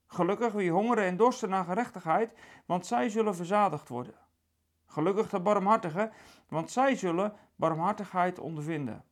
Gelukkig 0.05 0.53
wie 0.53 0.71
hongeren 0.71 1.03
en 1.03 1.17
dorsten 1.17 1.49
naar 1.49 1.63
gerechtigheid, 1.63 2.31
want 2.65 2.85
zij 2.85 3.09
zullen 3.09 3.35
verzadigd 3.35 3.89
worden. 3.89 4.15
Gelukkig 4.85 5.29
de 5.29 5.39
barmhartigen, 5.39 6.11
want 6.47 6.71
zij 6.71 6.95
zullen 6.95 7.33
barmhartigheid 7.55 8.39
ondervinden. 8.39 9.03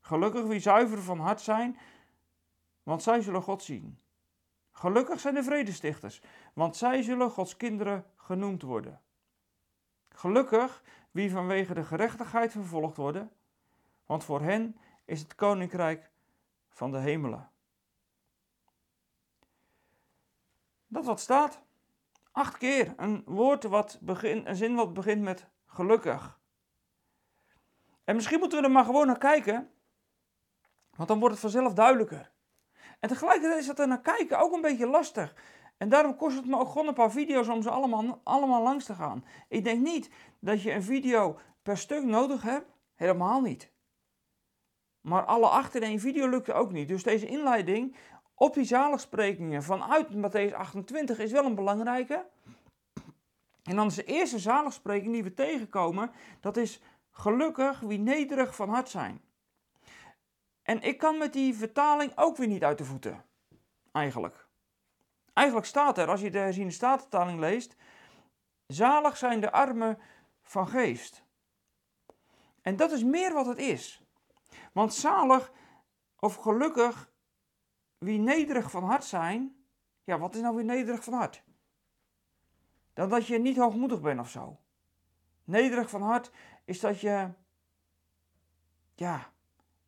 Gelukkig 0.00 0.44
wie 0.44 0.60
zuiver 0.60 1.02
van 1.02 1.18
hart 1.18 1.40
zijn, 1.40 1.78
want 2.82 3.02
zij 3.02 3.20
zullen 3.20 3.42
God 3.42 3.62
zien. 3.62 3.98
Gelukkig 4.70 5.20
zijn 5.20 5.34
de 5.34 5.42
vredestichters, 5.42 6.22
want 6.54 6.76
zij 6.76 7.02
zullen 7.02 7.30
Gods 7.30 7.56
kinderen 7.56 8.04
genoemd 8.16 8.62
worden. 8.62 9.00
Gelukkig 10.08 10.82
wie 11.10 11.30
vanwege 11.30 11.74
de 11.74 11.84
gerechtigheid 11.84 12.52
vervolgd 12.52 12.96
worden, 12.96 13.30
want 14.06 14.24
voor 14.24 14.40
hen 14.40 14.76
is 15.04 15.20
het 15.20 15.34
koninkrijk 15.34 16.12
van 16.74 16.90
de 16.90 16.98
hemelen. 16.98 17.50
Dat 20.86 21.04
wat 21.04 21.20
staat. 21.20 21.62
Acht 22.32 22.56
keer 22.56 22.94
een 22.96 23.22
woord 23.26 23.64
wat 23.64 23.98
begint, 24.00 24.46
een 24.46 24.56
zin 24.56 24.74
wat 24.74 24.92
begint 24.92 25.22
met 25.22 25.46
gelukkig. 25.66 26.40
En 28.04 28.14
misschien 28.14 28.38
moeten 28.38 28.58
we 28.58 28.64
er 28.64 28.70
maar 28.70 28.84
gewoon 28.84 29.06
naar 29.06 29.18
kijken, 29.18 29.70
want 30.90 31.08
dan 31.08 31.18
wordt 31.18 31.34
het 31.34 31.42
vanzelf 31.42 31.72
duidelijker. 31.72 32.32
En 33.00 33.08
tegelijkertijd 33.08 33.60
is 33.60 33.66
dat 33.66 33.78
er 33.78 33.88
naar 33.88 34.00
kijken 34.00 34.38
ook 34.38 34.52
een 34.52 34.60
beetje 34.60 34.86
lastig. 34.86 35.34
En 35.76 35.88
daarom 35.88 36.16
kost 36.16 36.36
het 36.36 36.46
me 36.46 36.58
ook 36.58 36.68
gewoon 36.68 36.86
een 36.86 36.94
paar 36.94 37.10
video's 37.10 37.48
om 37.48 37.62
ze 37.62 37.70
allemaal, 37.70 38.20
allemaal 38.24 38.62
langs 38.62 38.84
te 38.84 38.94
gaan. 38.94 39.24
Ik 39.48 39.64
denk 39.64 39.82
niet 39.82 40.10
dat 40.38 40.62
je 40.62 40.72
een 40.72 40.82
video 40.82 41.38
per 41.62 41.78
stuk 41.78 42.04
nodig 42.04 42.42
hebt. 42.42 42.70
Helemaal 42.94 43.40
niet. 43.40 43.73
Maar 45.04 45.24
alle 45.24 45.48
acht 45.48 45.74
in 45.74 45.82
één 45.82 46.00
video 46.00 46.28
lukt 46.28 46.52
ook 46.52 46.72
niet. 46.72 46.88
Dus 46.88 47.02
deze 47.02 47.26
inleiding 47.26 47.96
op 48.34 48.54
die 48.54 48.64
zaligsprekingen 48.64 49.62
vanuit 49.62 50.08
Matthäus 50.14 50.54
28 50.54 51.18
is 51.18 51.32
wel 51.32 51.44
een 51.44 51.54
belangrijke. 51.54 52.26
En 53.62 53.76
dan 53.76 53.86
is 53.86 53.94
de 53.94 54.04
eerste 54.04 54.38
zaligspreking 54.38 55.12
die 55.12 55.22
we 55.22 55.34
tegenkomen, 55.34 56.10
dat 56.40 56.56
is 56.56 56.80
gelukkig 57.10 57.80
wie 57.80 57.98
nederig 57.98 58.56
van 58.56 58.68
hart 58.68 58.88
zijn. 58.88 59.20
En 60.62 60.82
ik 60.82 60.98
kan 60.98 61.18
met 61.18 61.32
die 61.32 61.54
vertaling 61.54 62.12
ook 62.14 62.36
weer 62.36 62.48
niet 62.48 62.64
uit 62.64 62.78
de 62.78 62.84
voeten. 62.84 63.24
Eigenlijk. 63.92 64.48
Eigenlijk 65.32 65.66
staat 65.66 65.98
er, 65.98 66.08
als 66.08 66.20
je 66.20 66.30
de 66.30 66.38
herziende 66.38 66.72
statenvertaling 66.72 67.40
leest, 67.40 67.76
zalig 68.66 69.16
zijn 69.16 69.40
de 69.40 69.52
armen 69.52 69.98
van 70.42 70.68
geest. 70.68 71.24
En 72.62 72.76
dat 72.76 72.92
is 72.92 73.04
meer 73.04 73.32
wat 73.32 73.46
het 73.46 73.58
is. 73.58 74.03
Want 74.72 74.94
zalig 74.94 75.52
of 76.18 76.34
gelukkig 76.34 77.12
wie 77.98 78.18
nederig 78.18 78.70
van 78.70 78.84
hart 78.84 79.04
zijn, 79.04 79.64
ja, 80.04 80.18
wat 80.18 80.34
is 80.34 80.40
nou 80.40 80.54
weer 80.54 80.64
nederig 80.64 81.04
van 81.04 81.12
hart? 81.12 81.42
Dan 82.92 83.08
dat 83.08 83.26
je 83.26 83.38
niet 83.38 83.56
hoogmoedig 83.56 84.00
bent 84.00 84.20
of 84.20 84.30
zo. 84.30 84.58
Nederig 85.44 85.90
van 85.90 86.02
hart 86.02 86.30
is 86.64 86.80
dat 86.80 87.00
je, 87.00 87.28
ja, 88.94 89.32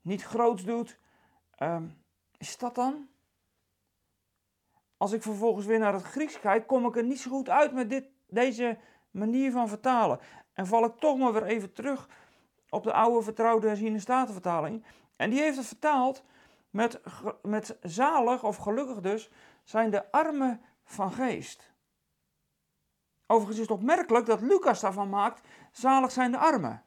niet 0.01 0.23
groots 0.23 0.65
doet. 0.65 0.99
Um, 1.59 2.05
is 2.39 2.59
dat 2.59 2.75
dan? 2.75 3.09
Als 4.97 5.13
ik 5.13 5.23
vervolgens 5.23 5.67
weer 5.67 5.79
naar 5.79 5.93
het 5.93 6.03
Grieks 6.03 6.41
kijk, 6.41 6.67
kom 6.67 6.87
ik 6.87 6.97
er 6.97 7.05
niet 7.05 7.21
zo 7.21 7.31
goed 7.31 7.49
uit 7.49 7.73
met 7.73 7.91
dit, 7.91 8.09
deze 8.27 8.79
manier 9.11 9.53
van 9.53 9.69
vertalen. 9.69 10.21
En 10.53 10.67
val 10.67 10.85
ik 10.85 10.97
toch 10.97 11.19
maar 11.19 11.33
weer 11.33 11.45
even 11.45 11.73
terug 11.73 12.09
op 12.71 12.83
de 12.83 12.93
oude 12.93 13.23
vertrouwde 13.23 13.67
herziene 13.67 13.99
statenvertaling. 13.99 14.85
En 15.17 15.31
die 15.31 15.41
heeft 15.41 15.57
het 15.57 15.67
vertaald 15.67 16.25
met, 16.71 17.01
met 17.43 17.77
zalig 17.83 18.45
of 18.45 18.57
gelukkig 18.57 19.01
dus 19.01 19.31
zijn 19.65 19.91
de 19.91 20.13
armen 20.13 20.61
van 20.85 21.13
geest. 21.13 21.75
Overigens 23.27 23.59
is 23.59 23.69
het 23.69 23.79
opmerkelijk 23.79 24.27
dat 24.27 24.41
Lucas 24.41 24.81
daarvan 24.81 25.09
maakt, 25.09 25.49
zalig 25.73 26.11
zijn 26.11 26.31
de 26.31 26.39
armen. 26.39 26.85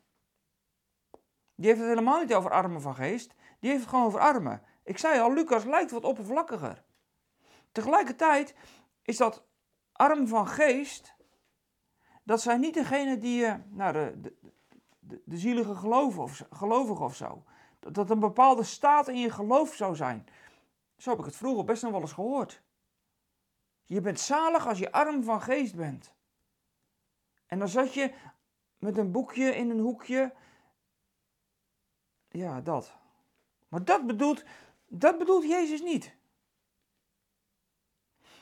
Die 1.56 1.68
heeft 1.68 1.80
het 1.80 1.90
helemaal 1.90 2.20
niet 2.20 2.34
over 2.34 2.52
armen 2.52 2.82
van 2.82 2.96
geest, 2.96 3.36
die 3.60 3.70
heeft 3.70 3.82
het 3.82 3.90
gewoon 3.90 4.06
over 4.06 4.20
armen. 4.20 4.62
Ik 4.84 4.98
zei 4.98 5.20
al, 5.20 5.34
Lucas 5.34 5.64
lijkt 5.64 5.92
wat 5.92 6.04
oppervlakkiger. 6.04 6.84
Tegelijkertijd 7.72 8.56
is 9.02 9.18
dat 9.18 9.44
arm 9.92 10.28
van 10.28 10.48
geest, 10.48 11.16
dat 12.24 12.42
zijn 12.42 12.60
niet 12.60 12.74
degenen 12.74 13.20
die, 13.20 13.42
uh, 13.42 13.54
nou, 13.70 13.94
de, 13.94 14.36
de, 15.24 15.38
zielige 15.38 15.76
geloven 15.76 16.24
of, 16.24 16.46
gelovigen 16.50 17.06
of 17.06 17.16
zo. 17.16 17.44
Dat 17.80 17.94
dat 17.94 18.10
een 18.10 18.20
bepaalde 18.20 18.64
staat 18.64 19.08
in 19.08 19.20
je 19.20 19.32
geloof 19.32 19.76
zou 19.76 19.96
zijn. 19.96 20.28
Zo 20.98 21.10
heb 21.10 21.20
ik 21.20 21.26
het 21.26 21.36
vroeger 21.36 21.64
best 21.64 21.84
nog 21.84 21.92
wel 21.92 22.02
eens 22.02 22.12
gehoord. 22.12 22.62
Je 23.84 24.02
bent 24.02 24.20
zalig 24.20 24.68
als 24.68 24.80
je 24.80 24.92
arm 24.92 25.24
van 25.24 25.42
geest 25.42 25.76
bent. 25.76 26.14
En 27.46 27.60
dan 27.60 27.68
zat 27.68 27.94
je 27.94 28.14
met 28.78 28.98
een 28.98 29.12
boekje 29.12 29.56
in 29.56 29.70
een 29.70 29.80
hoekje. 29.80 30.34
Ja, 32.28 32.62
dat. 32.62 32.98
Maar 33.68 33.86
dat 33.86 34.08
bedoelt, 34.08 34.44
dat 34.88 35.18
bedoelt 35.18 35.44
Jezus 35.44 35.82
niet. 35.82 36.16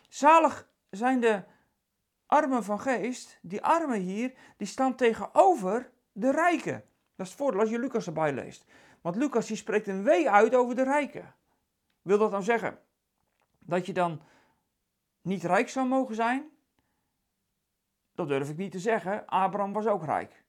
Zalig 0.10 0.70
zijn 0.90 1.20
de 1.20 1.44
armen 2.26 2.64
van 2.64 2.80
geest. 2.80 3.40
Die 3.42 3.64
armen 3.64 4.00
hier, 4.00 4.34
die 4.58 4.68
staan 4.68 4.96
tegenover 4.96 5.92
de 6.18 6.32
rijken. 6.32 6.84
Dat 7.16 7.26
is 7.26 7.32
het 7.32 7.42
voordeel 7.42 7.60
als 7.60 7.70
je 7.70 7.80
Lucas 7.80 8.08
erbij 8.08 8.34
leest. 8.34 8.66
Want 9.02 9.16
Lucas 9.16 9.48
die 9.48 9.58
spreekt 9.58 9.88
een 9.88 10.04
wee 10.04 10.30
uit 10.30 10.56
over 10.56 10.76
de 10.76 10.84
rijken. 10.84 11.36
Wil 12.02 12.18
dat 12.18 12.32
dan 12.32 12.44
zeggen 12.44 12.80
dat 13.60 13.86
je 13.86 13.94
dan 13.94 14.22
niet 15.22 15.44
rijk 15.44 15.70
zou 15.70 15.88
mogen 15.88 16.16
zijn? 16.16 16.50
Dat 18.16 18.28
durf 18.28 18.50
ik 18.50 18.58
niet 18.58 18.72
te 18.72 18.80
zeggen. 18.80 19.26
Abraham 19.26 19.74
was 19.74 19.88
ook 19.88 20.04
rijk. 20.04 20.46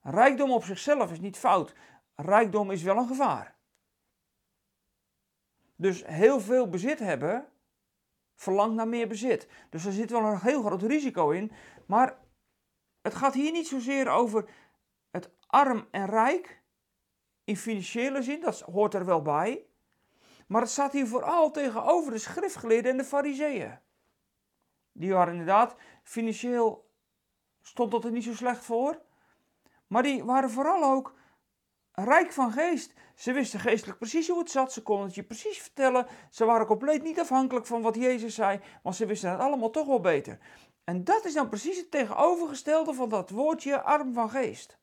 Rijkdom 0.00 0.50
op 0.50 0.64
zichzelf 0.64 1.12
is 1.12 1.20
niet 1.20 1.36
fout. 1.36 1.74
Rijkdom 2.14 2.70
is 2.70 2.82
wel 2.82 2.96
een 2.96 3.06
gevaar. 3.06 3.56
Dus 5.76 6.06
heel 6.06 6.40
veel 6.40 6.68
bezit 6.68 6.98
hebben 6.98 7.48
verlangt 8.34 8.74
naar 8.74 8.88
meer 8.88 9.08
bezit. 9.08 9.48
Dus 9.70 9.84
er 9.84 9.92
zit 9.92 10.10
wel 10.10 10.24
een 10.24 10.40
heel 10.40 10.62
groot 10.62 10.82
risico 10.82 11.30
in. 11.30 11.52
Maar 11.86 12.21
het 13.02 13.14
gaat 13.14 13.34
hier 13.34 13.52
niet 13.52 13.68
zozeer 13.68 14.08
over 14.08 14.48
het 15.10 15.30
arm 15.46 15.88
en 15.90 16.06
rijk 16.06 16.62
in 17.44 17.56
financiële 17.56 18.22
zin, 18.22 18.40
dat 18.40 18.60
hoort 18.60 18.94
er 18.94 19.04
wel 19.04 19.22
bij. 19.22 19.66
Maar 20.46 20.60
het 20.60 20.70
staat 20.70 20.92
hier 20.92 21.06
vooral 21.06 21.50
tegenover 21.50 22.12
de 22.12 22.18
schriftgeleerden 22.18 22.90
en 22.90 22.96
de 22.96 23.04
fariseeën. 23.04 23.78
Die 24.92 25.12
waren 25.12 25.32
inderdaad 25.32 25.76
financieel, 26.02 26.90
stond 27.60 27.90
dat 27.90 28.04
er 28.04 28.10
niet 28.10 28.24
zo 28.24 28.34
slecht 28.34 28.64
voor. 28.64 29.02
Maar 29.86 30.02
die 30.02 30.24
waren 30.24 30.50
vooral 30.50 30.84
ook 30.84 31.14
rijk 31.92 32.32
van 32.32 32.52
geest. 32.52 32.94
Ze 33.14 33.32
wisten 33.32 33.60
geestelijk 33.60 33.98
precies 33.98 34.28
hoe 34.28 34.38
het 34.38 34.50
zat. 34.50 34.72
Ze 34.72 34.82
konden 34.82 35.06
het 35.06 35.14
je 35.14 35.22
precies 35.22 35.58
vertellen. 35.58 36.06
Ze 36.30 36.44
waren 36.44 36.66
compleet 36.66 37.02
niet 37.02 37.20
afhankelijk 37.20 37.66
van 37.66 37.82
wat 37.82 37.94
Jezus 37.94 38.34
zei. 38.34 38.60
Want 38.82 38.96
ze 38.96 39.06
wisten 39.06 39.30
het 39.30 39.40
allemaal 39.40 39.70
toch 39.70 39.86
wel 39.86 40.00
beter. 40.00 40.38
En 40.84 41.04
dat 41.04 41.24
is 41.24 41.34
dan 41.34 41.48
precies 41.48 41.76
het 41.76 41.90
tegenovergestelde 41.90 42.94
van 42.94 43.08
dat 43.08 43.30
woordje 43.30 43.82
arm 43.82 44.12
van 44.12 44.30
geest. 44.30 44.78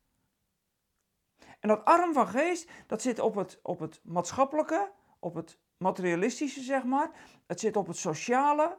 En 1.60 1.68
dat 1.68 1.86
arm 1.86 2.14
van 2.14 2.28
geest, 2.28 2.70
dat 2.88 3.02
zit 3.02 3.20
op 3.20 3.36
het, 3.36 3.60
op 3.62 3.80
het 3.80 4.00
maatschappelijke, 4.04 4.92
op 5.20 5.34
het 5.34 5.60
materialistische, 5.78 6.62
zeg 6.62 6.84
maar. 6.84 7.12
Het 7.48 7.60
zit 7.60 7.76
op 7.76 7.88
het 7.88 7.98
sociale 7.98 8.78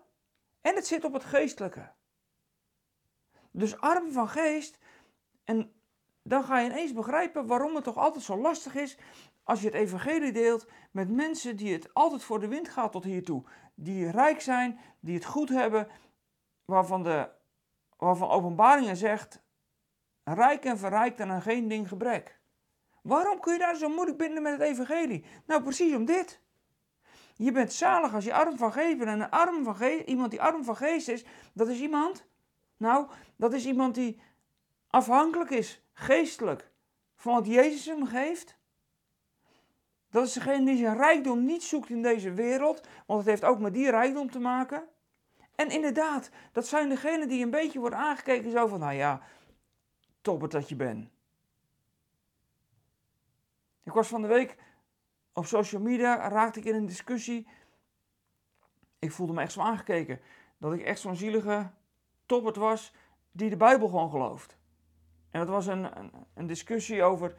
en 0.60 0.74
het 0.74 0.86
zit 0.86 1.04
op 1.04 1.12
het 1.12 1.24
geestelijke. 1.24 1.92
Dus 3.50 3.80
arm 3.80 4.12
van 4.12 4.28
geest. 4.28 4.78
En 5.44 5.72
dan 6.22 6.44
ga 6.44 6.58
je 6.58 6.70
ineens 6.70 6.92
begrijpen 6.92 7.46
waarom 7.46 7.74
het 7.74 7.84
toch 7.84 7.96
altijd 7.96 8.24
zo 8.24 8.36
lastig 8.36 8.74
is 8.74 8.98
als 9.44 9.60
je 9.60 9.66
het 9.66 9.74
evangelie 9.74 10.32
deelt 10.32 10.66
met 10.90 11.10
mensen 11.10 11.56
die 11.56 11.72
het 11.72 11.94
altijd 11.94 12.22
voor 12.22 12.40
de 12.40 12.48
wind 12.48 12.68
gaat 12.68 12.92
tot 12.92 13.04
hiertoe. 13.04 13.44
Die 13.74 14.10
rijk 14.10 14.40
zijn, 14.40 14.78
die 15.00 15.14
het 15.14 15.24
goed 15.24 15.48
hebben, 15.48 15.88
waarvan, 16.70 17.02
de, 17.02 17.28
waarvan 17.96 18.28
openbaringen 18.28 18.96
zegt, 18.96 19.42
rijk 20.24 20.64
en 20.64 20.78
verrijkt 20.78 21.20
en 21.20 21.30
aan 21.30 21.42
geen 21.42 21.68
ding 21.68 21.88
gebrek. 21.88 22.40
Waarom 23.02 23.40
kun 23.40 23.52
je 23.52 23.58
daar 23.58 23.76
zo 23.76 23.88
moeilijk 23.88 24.18
binden 24.18 24.42
met 24.42 24.52
het 24.52 24.60
evangelie? 24.60 25.24
Nou, 25.46 25.62
precies 25.62 25.94
om 25.94 26.04
dit. 26.04 26.40
Je 27.36 27.52
bent 27.52 27.72
zalig 27.72 28.14
als 28.14 28.24
je 28.24 28.34
arm 28.34 28.56
van 28.56 28.72
bent. 28.72 29.00
En 29.00 29.20
een 29.20 29.30
arm 29.30 29.64
van 29.64 29.76
geest, 29.76 30.06
iemand 30.06 30.30
die 30.30 30.42
arm 30.42 30.64
van 30.64 30.76
geest 30.76 31.08
is, 31.08 31.24
dat 31.52 31.68
is 31.68 31.80
iemand, 31.80 32.26
nou, 32.76 33.06
dat 33.36 33.52
is 33.52 33.66
iemand 33.66 33.94
die 33.94 34.20
afhankelijk 34.88 35.50
is, 35.50 35.82
geestelijk, 35.92 36.70
van 37.16 37.34
wat 37.34 37.46
Jezus 37.46 37.86
hem 37.86 38.06
geeft. 38.06 38.58
Dat 40.10 40.26
is 40.26 40.32
degene 40.32 40.64
die 40.64 40.76
zijn 40.76 40.96
rijkdom 40.96 41.44
niet 41.44 41.62
zoekt 41.62 41.90
in 41.90 42.02
deze 42.02 42.32
wereld, 42.32 42.86
want 43.06 43.20
het 43.20 43.28
heeft 43.28 43.44
ook 43.44 43.58
met 43.58 43.74
die 43.74 43.90
rijkdom 43.90 44.30
te 44.30 44.38
maken. 44.38 44.88
En 45.61 45.71
inderdaad, 45.71 46.31
dat 46.52 46.67
zijn 46.67 46.88
degenen 46.88 47.29
die 47.29 47.45
een 47.45 47.50
beetje 47.50 47.79
worden 47.79 47.99
aangekeken 47.99 48.50
zo 48.50 48.67
van, 48.67 48.81
nou 48.81 48.93
ja, 48.93 49.23
topper 50.21 50.49
dat 50.49 50.69
je 50.69 50.76
bent. 50.76 51.11
Ik 53.83 53.93
was 53.93 54.09
van 54.09 54.23
de 54.23 54.29
week 54.29 54.57
op 55.33 55.47
social 55.47 55.83
media, 55.83 56.29
raakte 56.29 56.59
ik 56.59 56.64
in 56.64 56.75
een 56.75 56.87
discussie. 56.87 57.49
Ik 58.99 59.12
voelde 59.12 59.33
me 59.33 59.40
echt 59.40 59.52
zo 59.52 59.61
aangekeken. 59.61 60.21
Dat 60.59 60.73
ik 60.73 60.81
echt 60.81 61.00
zo'n 61.00 61.17
zielige 61.17 61.71
toppert 62.26 62.57
was 62.57 62.95
die 63.33 63.50
de 63.50 63.57
Bijbel 63.57 63.88
gewoon 63.88 64.11
gelooft. 64.11 64.59
En 65.31 65.40
dat 65.40 65.49
was 65.49 65.67
een, 65.67 66.12
een 66.35 66.47
discussie 66.47 67.02
over 67.02 67.35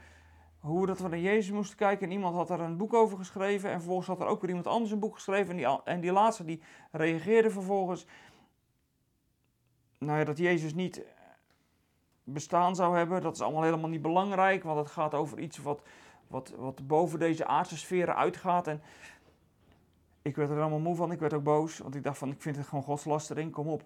hoe 0.62 0.86
dat 0.86 1.00
we 1.00 1.08
naar 1.08 1.20
Jezus 1.20 1.52
moesten 1.52 1.78
kijken. 1.78 2.08
En 2.08 2.14
iemand 2.14 2.36
had 2.36 2.48
daar 2.48 2.60
een 2.60 2.78
boek 2.78 2.94
over 2.94 3.18
geschreven. 3.18 3.70
En 3.70 3.78
vervolgens 3.78 4.08
had 4.08 4.20
er 4.20 4.28
ook 4.28 4.42
weer 4.42 4.50
iemand 4.50 4.68
anders 4.68 4.92
een 4.92 5.00
boek 5.00 5.16
geschreven. 5.16 5.50
En 5.50 5.56
die, 5.56 5.84
en 5.84 6.02
die 6.02 6.12
laatste 6.12 6.46
die 6.46 6.62
reageerde 6.92 7.50
vervolgens. 7.50 8.06
Nou 9.98 10.20
ja, 10.20 10.26
dat 10.26 10.38
Jezus 10.38 10.74
niet 10.74 11.02
bestaan 12.24 12.76
zou 12.76 12.98
hebben. 12.98 13.22
Dat 13.22 13.36
is 13.36 13.42
allemaal 13.42 13.64
helemaal 13.64 13.90
niet 13.90 14.02
belangrijk. 14.02 14.64
Want 14.64 14.80
het 14.80 14.92
gaat 14.92 15.14
over 15.14 15.40
iets 15.40 15.58
wat, 15.58 15.82
wat, 16.28 16.54
wat 16.58 16.88
boven 16.88 17.20
deze 17.20 17.46
aardse 17.46 17.78
sferen 17.78 18.16
uitgaat. 18.16 18.68
En 18.68 18.82
ik 20.22 20.36
werd 20.36 20.50
er 20.50 20.56
helemaal 20.56 20.80
moe 20.80 20.96
van. 20.96 21.12
Ik 21.12 21.20
werd 21.20 21.34
ook 21.34 21.44
boos. 21.44 21.78
Want 21.78 21.96
ik 21.96 22.04
dacht 22.04 22.18
van, 22.18 22.32
ik 22.32 22.42
vind 22.42 22.56
het 22.56 22.68
gewoon 22.68 22.84
godslastering. 22.84 23.52
Kom 23.52 23.68
op. 23.68 23.84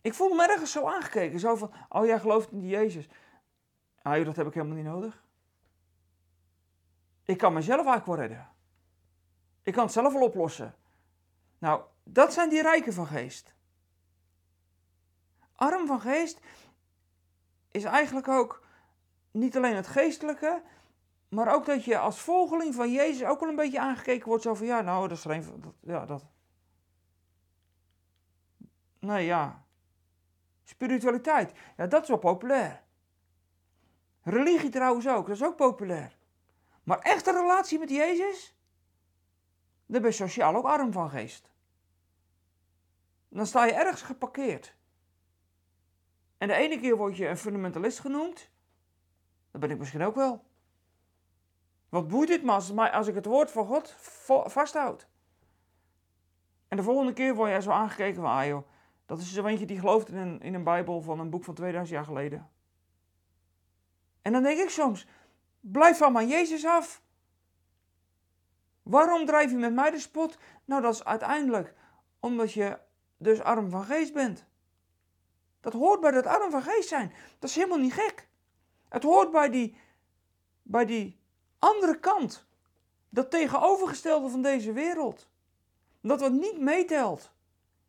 Ik 0.00 0.14
voelde 0.14 0.34
me 0.34 0.48
ergens 0.48 0.72
zo 0.72 0.86
aangekeken. 0.86 1.40
Zo 1.40 1.54
van, 1.54 1.70
oh 1.88 2.06
jij 2.06 2.20
gelooft 2.20 2.52
in 2.52 2.68
Jezus. 2.68 3.08
Ah 4.02 4.24
dat 4.24 4.36
heb 4.36 4.46
ik 4.46 4.54
helemaal 4.54 4.76
niet 4.76 4.84
nodig. 4.84 5.24
Ik 7.24 7.38
kan 7.38 7.52
mezelf 7.52 7.86
eigenlijk 7.86 8.06
wel 8.06 8.16
redden. 8.16 8.48
Ik 9.62 9.72
kan 9.72 9.84
het 9.84 9.92
zelf 9.92 10.12
wel 10.12 10.22
oplossen. 10.22 10.74
Nou, 11.58 11.82
dat 12.02 12.32
zijn 12.32 12.48
die 12.48 12.62
rijken 12.62 12.92
van 12.92 13.06
geest. 13.06 13.54
Arm 15.54 15.86
van 15.86 16.00
geest 16.00 16.40
is 17.70 17.84
eigenlijk 17.84 18.28
ook 18.28 18.64
niet 19.30 19.56
alleen 19.56 19.76
het 19.76 19.86
geestelijke, 19.86 20.62
maar 21.28 21.54
ook 21.54 21.66
dat 21.66 21.84
je 21.84 21.98
als 21.98 22.20
volgeling 22.20 22.74
van 22.74 22.92
Jezus 22.92 23.26
ook 23.26 23.40
wel 23.40 23.48
een 23.48 23.56
beetje 23.56 23.80
aangekeken 23.80 24.28
wordt. 24.28 24.42
Zo 24.42 24.54
van, 24.54 24.66
ja, 24.66 24.80
nou, 24.80 25.08
dat 25.08 25.16
is. 25.16 25.22
Dat, 25.22 25.74
ja, 25.80 26.06
dat... 26.06 26.24
Nee, 28.98 29.24
ja. 29.24 29.64
Spiritualiteit. 30.64 31.52
Ja, 31.76 31.86
dat 31.86 32.02
is 32.02 32.08
wel 32.08 32.18
populair. 32.18 32.82
Religie 34.22 34.70
trouwens 34.70 35.08
ook, 35.08 35.26
dat 35.26 35.36
is 35.36 35.44
ook 35.44 35.56
populair. 35.56 36.16
Maar 36.82 36.98
echte 36.98 37.32
relatie 37.32 37.78
met 37.78 37.90
Jezus? 37.90 38.56
Dan 39.86 40.00
ben 40.00 40.10
je 40.10 40.16
sociaal 40.16 40.54
ook 40.54 40.64
arm 40.64 40.92
van 40.92 41.10
geest. 41.10 41.52
Dan 43.28 43.46
sta 43.46 43.64
je 43.64 43.72
ergens 43.72 44.02
geparkeerd. 44.02 44.76
En 46.38 46.48
de 46.48 46.54
ene 46.54 46.80
keer 46.80 46.96
word 46.96 47.16
je 47.16 47.28
een 47.28 47.36
fundamentalist 47.36 47.98
genoemd. 47.98 48.50
Dat 49.50 49.60
ben 49.60 49.70
ik 49.70 49.78
misschien 49.78 50.02
ook 50.02 50.14
wel. 50.14 50.44
Wat 51.88 52.08
boeit 52.08 52.28
dit 52.28 52.42
me 52.42 52.52
als, 52.52 53.06
ik 53.06 53.14
het 53.14 53.26
woord 53.26 53.50
van 53.50 53.66
God 53.66 53.94
vasthoud? 54.46 55.08
En 56.68 56.76
de 56.76 56.82
volgende 56.82 57.12
keer 57.12 57.34
word 57.34 57.52
je 57.52 57.62
zo 57.62 57.70
aangekeken 57.70 58.22
van, 58.22 58.30
ah 58.30 58.62
dat 59.06 59.18
is 59.18 59.32
zo 59.32 59.46
eentje 59.46 59.66
die 59.66 59.78
gelooft 59.78 60.08
in 60.08 60.16
een, 60.16 60.40
in 60.40 60.54
een 60.54 60.64
Bijbel 60.64 61.00
van 61.00 61.20
een 61.20 61.30
boek 61.30 61.44
van 61.44 61.54
2000 61.54 61.96
jaar 61.96 62.06
geleden. 62.06 62.50
En 64.22 64.32
dan 64.32 64.42
denk 64.42 64.58
ik 64.58 64.70
soms, 64.70 65.06
blijf 65.60 65.96
van 65.96 66.12
mijn 66.12 66.28
Jezus 66.28 66.66
af. 66.66 67.02
Waarom 68.82 69.26
drijf 69.26 69.50
je 69.50 69.56
met 69.56 69.74
mij 69.74 69.90
de 69.90 69.98
spot? 69.98 70.38
Nou, 70.64 70.82
dat 70.82 70.94
is 70.94 71.04
uiteindelijk 71.04 71.74
omdat 72.20 72.52
je 72.52 72.78
dus 73.16 73.40
arm 73.40 73.70
van 73.70 73.84
geest 73.84 74.12
bent. 74.12 74.46
Dat 75.60 75.72
hoort 75.72 76.00
bij 76.00 76.10
dat 76.10 76.26
arm 76.26 76.50
van 76.50 76.62
geest 76.62 76.88
zijn. 76.88 77.12
Dat 77.38 77.48
is 77.48 77.56
helemaal 77.56 77.78
niet 77.78 77.92
gek. 77.92 78.28
Het 78.88 79.02
hoort 79.02 79.30
bij 79.30 79.50
die, 79.50 79.76
bij 80.62 80.84
die 80.84 81.20
andere 81.58 81.98
kant. 81.98 82.46
Dat 83.08 83.30
tegenovergestelde 83.30 84.28
van 84.28 84.42
deze 84.42 84.72
wereld. 84.72 85.28
Dat 86.00 86.20
wat 86.20 86.32
niet 86.32 86.60
meetelt. 86.60 87.30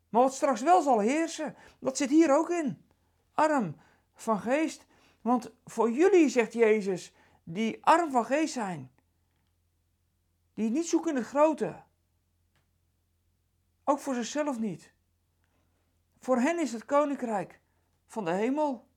Maar 0.08 0.22
wat 0.22 0.34
straks 0.34 0.60
wel 0.60 0.82
zal 0.82 0.98
heersen. 0.98 1.56
Dat 1.78 1.96
zit 1.96 2.10
hier 2.10 2.36
ook 2.36 2.50
in. 2.50 2.86
Arm 3.34 3.76
van 4.14 4.40
geest. 4.40 4.86
Want 5.24 5.52
voor 5.64 5.90
jullie, 5.90 6.28
zegt 6.28 6.52
Jezus, 6.52 7.12
die 7.44 7.84
arm 7.84 8.10
van 8.10 8.24
geest 8.24 8.52
zijn. 8.52 8.90
Die 10.54 10.70
niet 10.70 10.86
zoeken 10.86 11.10
in 11.10 11.16
het 11.16 11.26
grote. 11.26 11.82
Ook 13.84 13.98
voor 13.98 14.14
zichzelf 14.14 14.58
niet. 14.58 14.92
Voor 16.18 16.36
hen 16.36 16.58
is 16.58 16.72
het 16.72 16.84
koninkrijk 16.84 17.60
van 18.06 18.24
de 18.24 18.30
hemel. 18.30 18.88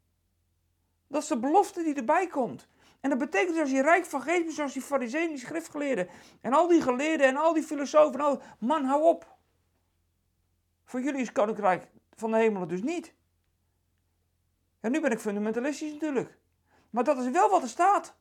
Dat 1.08 1.22
is 1.22 1.28
de 1.28 1.40
belofte 1.40 1.84
die 1.84 1.96
erbij 1.96 2.28
komt. 2.28 2.68
En 3.00 3.10
dat 3.10 3.20
betekent 3.20 3.52
dus 3.52 3.62
als 3.62 3.72
je 3.72 3.82
rijk 3.82 4.06
van 4.06 4.22
geest 4.22 4.44
bent, 4.44 4.54
zoals 4.54 4.74
die 4.74 4.82
fariseeën, 4.82 5.30
die 5.30 5.38
schriftgeleerden. 5.38 6.10
En 6.42 6.54
al 6.54 6.68
die 6.68 6.82
geleerden 6.82 7.28
en 7.28 7.36
al 7.36 7.54
die 7.54 7.64
filosofen. 7.64 8.20
Al, 8.20 8.42
man, 8.60 8.84
hou 8.84 9.04
op. 9.04 9.38
Voor 10.84 11.02
jullie 11.02 11.22
is 11.22 11.32
koninkrijk 11.32 11.88
van 12.14 12.32
de 12.32 12.38
hemel 12.38 12.68
dus 12.68 12.82
niet. 12.82 13.14
En 14.80 14.92
nu 14.92 15.02
ben 15.02 15.12
ik 15.12 15.20
fundamentalistisch 15.20 15.92
natuurlijk. 15.92 16.38
Maar 16.90 17.04
dat 17.04 17.18
is 17.18 17.32
wel 17.32 17.50
wat 17.50 17.62
er 17.62 17.68
staat. 17.68 18.18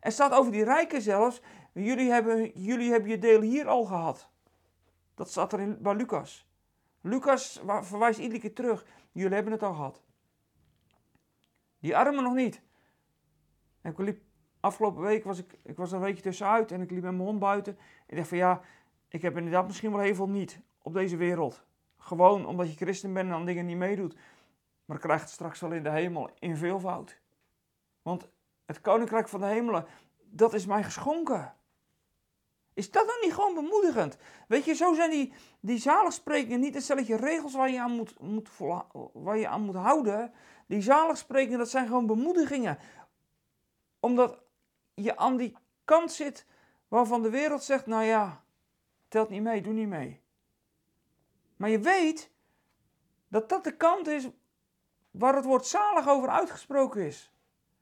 Er 0.00 0.12
staat 0.12 0.32
over 0.32 0.52
die 0.52 0.64
rijken 0.64 1.02
zelfs. 1.02 1.42
Jullie 1.72 2.10
hebben, 2.10 2.50
jullie 2.54 2.90
hebben 2.90 3.10
je 3.10 3.18
deel 3.18 3.40
hier 3.40 3.68
al 3.68 3.84
gehad. 3.84 4.30
Dat 5.14 5.30
staat 5.30 5.52
er 5.52 5.60
in, 5.60 5.82
bij 5.82 5.94
Lucas. 5.94 6.48
Lucas 7.00 7.62
verwijst 7.80 8.18
iedere 8.18 8.40
keer 8.40 8.54
terug. 8.54 8.86
Jullie 9.12 9.34
hebben 9.34 9.52
het 9.52 9.62
al 9.62 9.74
gehad. 9.74 10.02
Die 11.78 11.96
armen 11.96 12.22
nog 12.22 12.34
niet. 12.34 12.62
En 13.80 13.90
ik 13.90 13.98
liep, 13.98 14.22
afgelopen 14.60 15.02
week 15.02 15.24
was 15.24 15.38
ik, 15.38 15.58
ik 15.62 15.76
was 15.76 15.92
een 15.92 16.00
weekje 16.00 16.22
tussenuit 16.22 16.72
en 16.72 16.80
ik 16.80 16.90
liep 16.90 17.02
met 17.02 17.12
mijn 17.12 17.24
hond 17.24 17.38
buiten. 17.38 17.78
Ik 18.06 18.16
dacht 18.16 18.28
van 18.28 18.38
ja, 18.38 18.60
ik 19.08 19.22
heb 19.22 19.36
inderdaad 19.36 19.66
misschien 19.66 19.90
wel 19.90 20.00
heel 20.00 20.14
veel 20.14 20.28
niet 20.28 20.60
op 20.82 20.92
deze 20.92 21.16
wereld. 21.16 21.64
Gewoon 21.98 22.46
omdat 22.46 22.70
je 22.70 22.76
christen 22.76 23.12
bent 23.12 23.26
en 23.26 23.32
dan 23.32 23.44
dingen 23.44 23.66
niet 23.66 23.76
meedoet. 23.76 24.16
Maar 24.90 24.98
ik 24.98 25.04
krijg 25.04 25.20
het 25.20 25.30
straks 25.30 25.60
wel 25.60 25.72
in 25.72 25.82
de 25.82 25.90
hemel 25.90 26.30
in 26.38 26.56
veelvoud. 26.56 27.20
Want 28.02 28.28
het 28.64 28.80
koninkrijk 28.80 29.28
van 29.28 29.40
de 29.40 29.46
hemelen, 29.46 29.86
dat 30.24 30.54
is 30.54 30.66
mij 30.66 30.82
geschonken. 30.82 31.54
Is 32.74 32.90
dat 32.90 33.06
dan 33.06 33.16
niet 33.20 33.34
gewoon 33.34 33.54
bemoedigend? 33.54 34.16
Weet 34.48 34.64
je, 34.64 34.74
zo 34.74 34.94
zijn 34.94 35.10
die, 35.10 35.32
die 35.60 35.78
zaligsprekingen 35.78 36.60
niet 36.60 36.74
een 36.74 36.82
stelletje 36.82 37.16
regels 37.16 37.54
waar 37.54 37.70
je 37.70 37.80
aan 37.80 37.90
moet, 37.90 38.20
moet, 38.20 38.48
waar 39.12 39.36
je 39.36 39.48
aan 39.48 39.62
moet 39.62 39.74
houden. 39.74 40.32
Die 40.66 40.82
zaligsprekingen, 40.82 41.58
dat 41.58 41.70
zijn 41.70 41.86
gewoon 41.86 42.06
bemoedigingen. 42.06 42.78
Omdat 44.00 44.42
je 44.94 45.16
aan 45.16 45.36
die 45.36 45.56
kant 45.84 46.12
zit 46.12 46.46
waarvan 46.88 47.22
de 47.22 47.30
wereld 47.30 47.62
zegt, 47.62 47.86
nou 47.86 48.04
ja, 48.04 48.44
telt 49.08 49.28
niet 49.28 49.42
mee, 49.42 49.62
doe 49.62 49.72
niet 49.72 49.88
mee. 49.88 50.22
Maar 51.56 51.70
je 51.70 51.80
weet 51.80 52.30
dat 53.28 53.48
dat 53.48 53.64
de 53.64 53.76
kant 53.76 54.06
is 54.06 54.28
waar 55.10 55.34
het 55.34 55.44
woord 55.44 55.66
zalig 55.66 56.08
over 56.08 56.28
uitgesproken 56.28 57.06
is. 57.06 57.32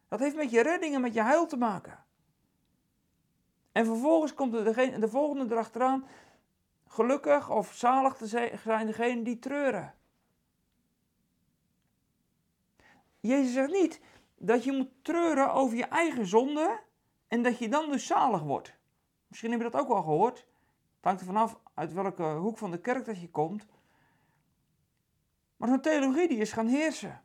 Dat 0.08 0.20
heeft 0.20 0.36
met 0.36 0.50
je 0.50 0.62
redding 0.62 0.94
en 0.94 1.00
met 1.00 1.14
je 1.14 1.22
heil 1.22 1.46
te 1.46 1.56
maken. 1.56 2.04
En 3.72 3.84
vervolgens 3.84 4.34
komt 4.34 4.54
er 4.54 4.64
de, 4.64 4.98
de 4.98 5.08
volgende 5.08 5.54
erachteraan. 5.54 6.06
Gelukkig 6.86 7.50
of 7.50 7.72
zalig 7.72 8.14
te 8.14 8.26
zijn 8.26 8.86
degenen 8.86 9.24
die 9.24 9.38
treuren. 9.38 9.94
Jezus 13.20 13.52
zegt 13.52 13.72
niet 13.72 14.00
dat 14.36 14.64
je 14.64 14.72
moet 14.72 14.90
treuren 15.02 15.52
over 15.52 15.76
je 15.76 15.84
eigen 15.84 16.26
zonde 16.26 16.80
en 17.26 17.42
dat 17.42 17.58
je 17.58 17.68
dan 17.68 17.90
dus 17.90 18.06
zalig 18.06 18.42
wordt. 18.42 18.74
Misschien 19.26 19.50
heb 19.50 19.60
je 19.60 19.70
dat 19.70 19.80
ook 19.80 19.88
wel 19.88 20.02
gehoord. 20.02 20.38
Het 20.38 21.04
hangt 21.04 21.20
er 21.20 21.26
vanaf 21.26 21.58
uit 21.74 21.92
welke 21.92 22.22
hoek 22.22 22.58
van 22.58 22.70
de 22.70 22.80
kerk 22.80 23.04
dat 23.04 23.20
je 23.20 23.30
komt. 23.30 23.66
Maar 25.58 25.68
zo'n 25.68 25.80
theologie 25.80 26.28
die 26.28 26.38
is 26.38 26.52
gaan 26.52 26.66
heersen. 26.66 27.22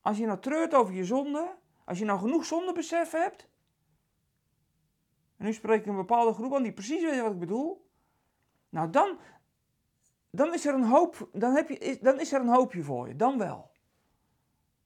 Als 0.00 0.18
je 0.18 0.26
nou 0.26 0.40
treurt 0.40 0.74
over 0.74 0.94
je 0.94 1.04
zonde, 1.04 1.54
als 1.84 1.98
je 1.98 2.04
nou 2.04 2.18
genoeg 2.18 2.44
zondebesef 2.44 3.10
hebt, 3.10 3.48
en 5.36 5.44
nu 5.44 5.52
spreek 5.52 5.80
ik 5.80 5.86
een 5.86 5.96
bepaalde 5.96 6.32
groep 6.32 6.54
aan 6.54 6.62
die 6.62 6.72
precies 6.72 7.02
weet 7.02 7.20
wat 7.20 7.32
ik 7.32 7.38
bedoel, 7.38 7.90
nou 8.68 8.90
dan, 8.90 9.18
dan, 10.30 10.54
is 10.54 10.66
er 10.66 10.74
een 10.74 10.84
hoop, 10.84 11.28
dan, 11.32 11.54
heb 11.54 11.68
je, 11.68 11.98
dan 12.00 12.20
is 12.20 12.32
er 12.32 12.40
een 12.40 12.54
hoopje 12.54 12.82
voor 12.82 13.08
je, 13.08 13.16
dan 13.16 13.38
wel. 13.38 13.70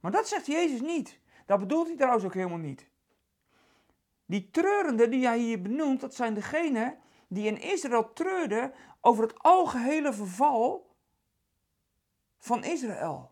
Maar 0.01 0.11
dat 0.11 0.29
zegt 0.29 0.47
Jezus 0.47 0.81
niet. 0.81 1.21
Dat 1.47 1.59
bedoelt 1.59 1.87
hij 1.87 1.97
trouwens 1.97 2.25
ook 2.25 2.35
helemaal 2.35 2.59
niet. 2.59 2.89
Die 4.27 4.51
treurenden 4.51 5.11
die 5.11 5.27
hij 5.27 5.39
hier 5.39 5.63
benoemt, 5.63 6.01
dat 6.01 6.15
zijn 6.15 6.35
degenen 6.35 6.99
die 7.29 7.47
in 7.47 7.61
Israël 7.61 8.13
treurden 8.13 8.73
over 9.01 9.23
het 9.23 9.39
algehele 9.39 10.13
verval 10.13 10.86
van 12.47 12.65
Israël. 12.65 13.31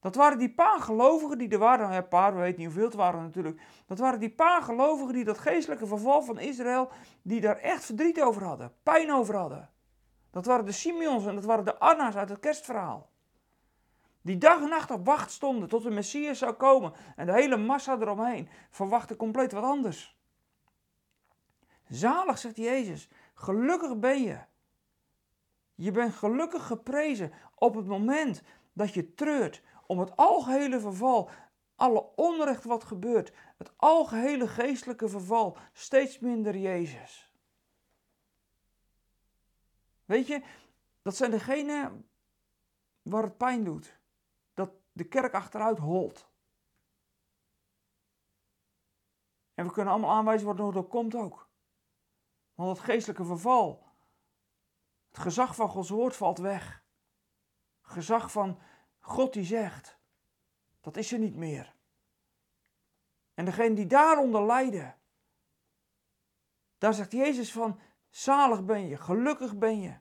Dat 0.00 0.14
waren 0.14 0.38
die 0.38 0.54
paar 0.54 0.80
gelovigen 0.80 1.38
die 1.38 1.48
er 1.48 1.58
waren, 1.58 1.92
ja, 1.92 2.02
paar, 2.02 2.34
we 2.34 2.40
weten 2.40 2.58
niet 2.58 2.66
hoeveel 2.66 2.84
het 2.84 2.94
waren 2.94 3.22
natuurlijk. 3.22 3.62
Dat 3.86 3.98
waren 3.98 4.20
die 4.20 4.34
paar 4.34 4.62
gelovigen 4.62 5.12
die 5.12 5.24
dat 5.24 5.38
geestelijke 5.38 5.86
verval 5.86 6.22
van 6.22 6.38
Israël, 6.38 6.90
die 7.22 7.40
daar 7.40 7.56
echt 7.56 7.84
verdriet 7.84 8.22
over 8.22 8.44
hadden, 8.44 8.72
pijn 8.82 9.12
over 9.12 9.36
hadden. 9.36 9.70
Dat 10.30 10.46
waren 10.46 10.64
de 10.64 10.72
Simeons 10.72 11.26
en 11.26 11.34
dat 11.34 11.44
waren 11.44 11.64
de 11.64 11.78
Anna's 11.78 12.14
uit 12.14 12.28
het 12.28 12.38
kerstverhaal. 12.38 13.10
Die 14.22 14.38
dag 14.38 14.62
en 14.62 14.68
nacht 14.68 14.90
op 14.90 15.06
wacht 15.06 15.30
stonden 15.30 15.68
tot 15.68 15.82
de 15.82 15.90
Messias 15.90 16.38
zou 16.38 16.52
komen 16.52 16.92
en 17.16 17.26
de 17.26 17.32
hele 17.32 17.56
massa 17.56 17.98
eromheen 18.00 18.48
verwachtte 18.70 19.16
compleet 19.16 19.52
wat 19.52 19.64
anders. 19.64 20.18
Zalig, 21.88 22.38
zegt 22.38 22.56
Jezus, 22.56 23.08
gelukkig 23.34 23.98
ben 23.98 24.22
je. 24.22 24.38
Je 25.82 25.90
bent 25.90 26.14
gelukkig 26.14 26.66
geprezen 26.66 27.32
op 27.54 27.74
het 27.74 27.86
moment 27.86 28.42
dat 28.72 28.94
je 28.94 29.14
treurt 29.14 29.62
om 29.86 29.98
het 29.98 30.16
algehele 30.16 30.80
verval, 30.80 31.30
alle 31.74 32.14
onrecht 32.16 32.64
wat 32.64 32.84
gebeurt, 32.84 33.32
het 33.58 33.72
algehele 33.76 34.48
geestelijke 34.48 35.08
verval, 35.08 35.56
steeds 35.72 36.18
minder 36.18 36.56
Jezus. 36.56 37.32
Weet 40.04 40.26
je, 40.26 40.42
dat 41.02 41.16
zijn 41.16 41.30
degenen 41.30 42.08
waar 43.02 43.22
het 43.22 43.36
pijn 43.36 43.64
doet. 43.64 43.98
Dat 44.54 44.70
de 44.92 45.04
kerk 45.04 45.34
achteruit 45.34 45.78
holt. 45.78 46.28
En 49.54 49.66
we 49.66 49.72
kunnen 49.72 49.92
allemaal 49.92 50.16
aanwijzen 50.16 50.46
waardoor 50.46 50.72
dat 50.72 50.88
komt 50.88 51.14
ook. 51.14 51.48
Want 52.54 52.76
het 52.76 52.86
geestelijke 52.86 53.24
verval, 53.24 53.91
het 55.12 55.20
gezag 55.20 55.54
van 55.54 55.68
Gods 55.68 55.88
woord 55.88 56.16
valt 56.16 56.38
weg. 56.38 56.84
Gezag 57.80 58.32
van 58.32 58.58
God 58.98 59.32
die 59.32 59.44
zegt, 59.44 59.98
dat 60.80 60.96
is 60.96 61.12
er 61.12 61.18
niet 61.18 61.36
meer. 61.36 61.74
En 63.34 63.44
degene 63.44 63.74
die 63.74 63.86
daaronder 63.86 64.46
lijden, 64.46 64.98
daar 66.78 66.94
zegt 66.94 67.12
Jezus 67.12 67.52
van, 67.52 67.80
zalig 68.08 68.64
ben 68.64 68.88
je, 68.88 68.96
gelukkig 68.96 69.58
ben 69.58 69.80
je. 69.80 69.98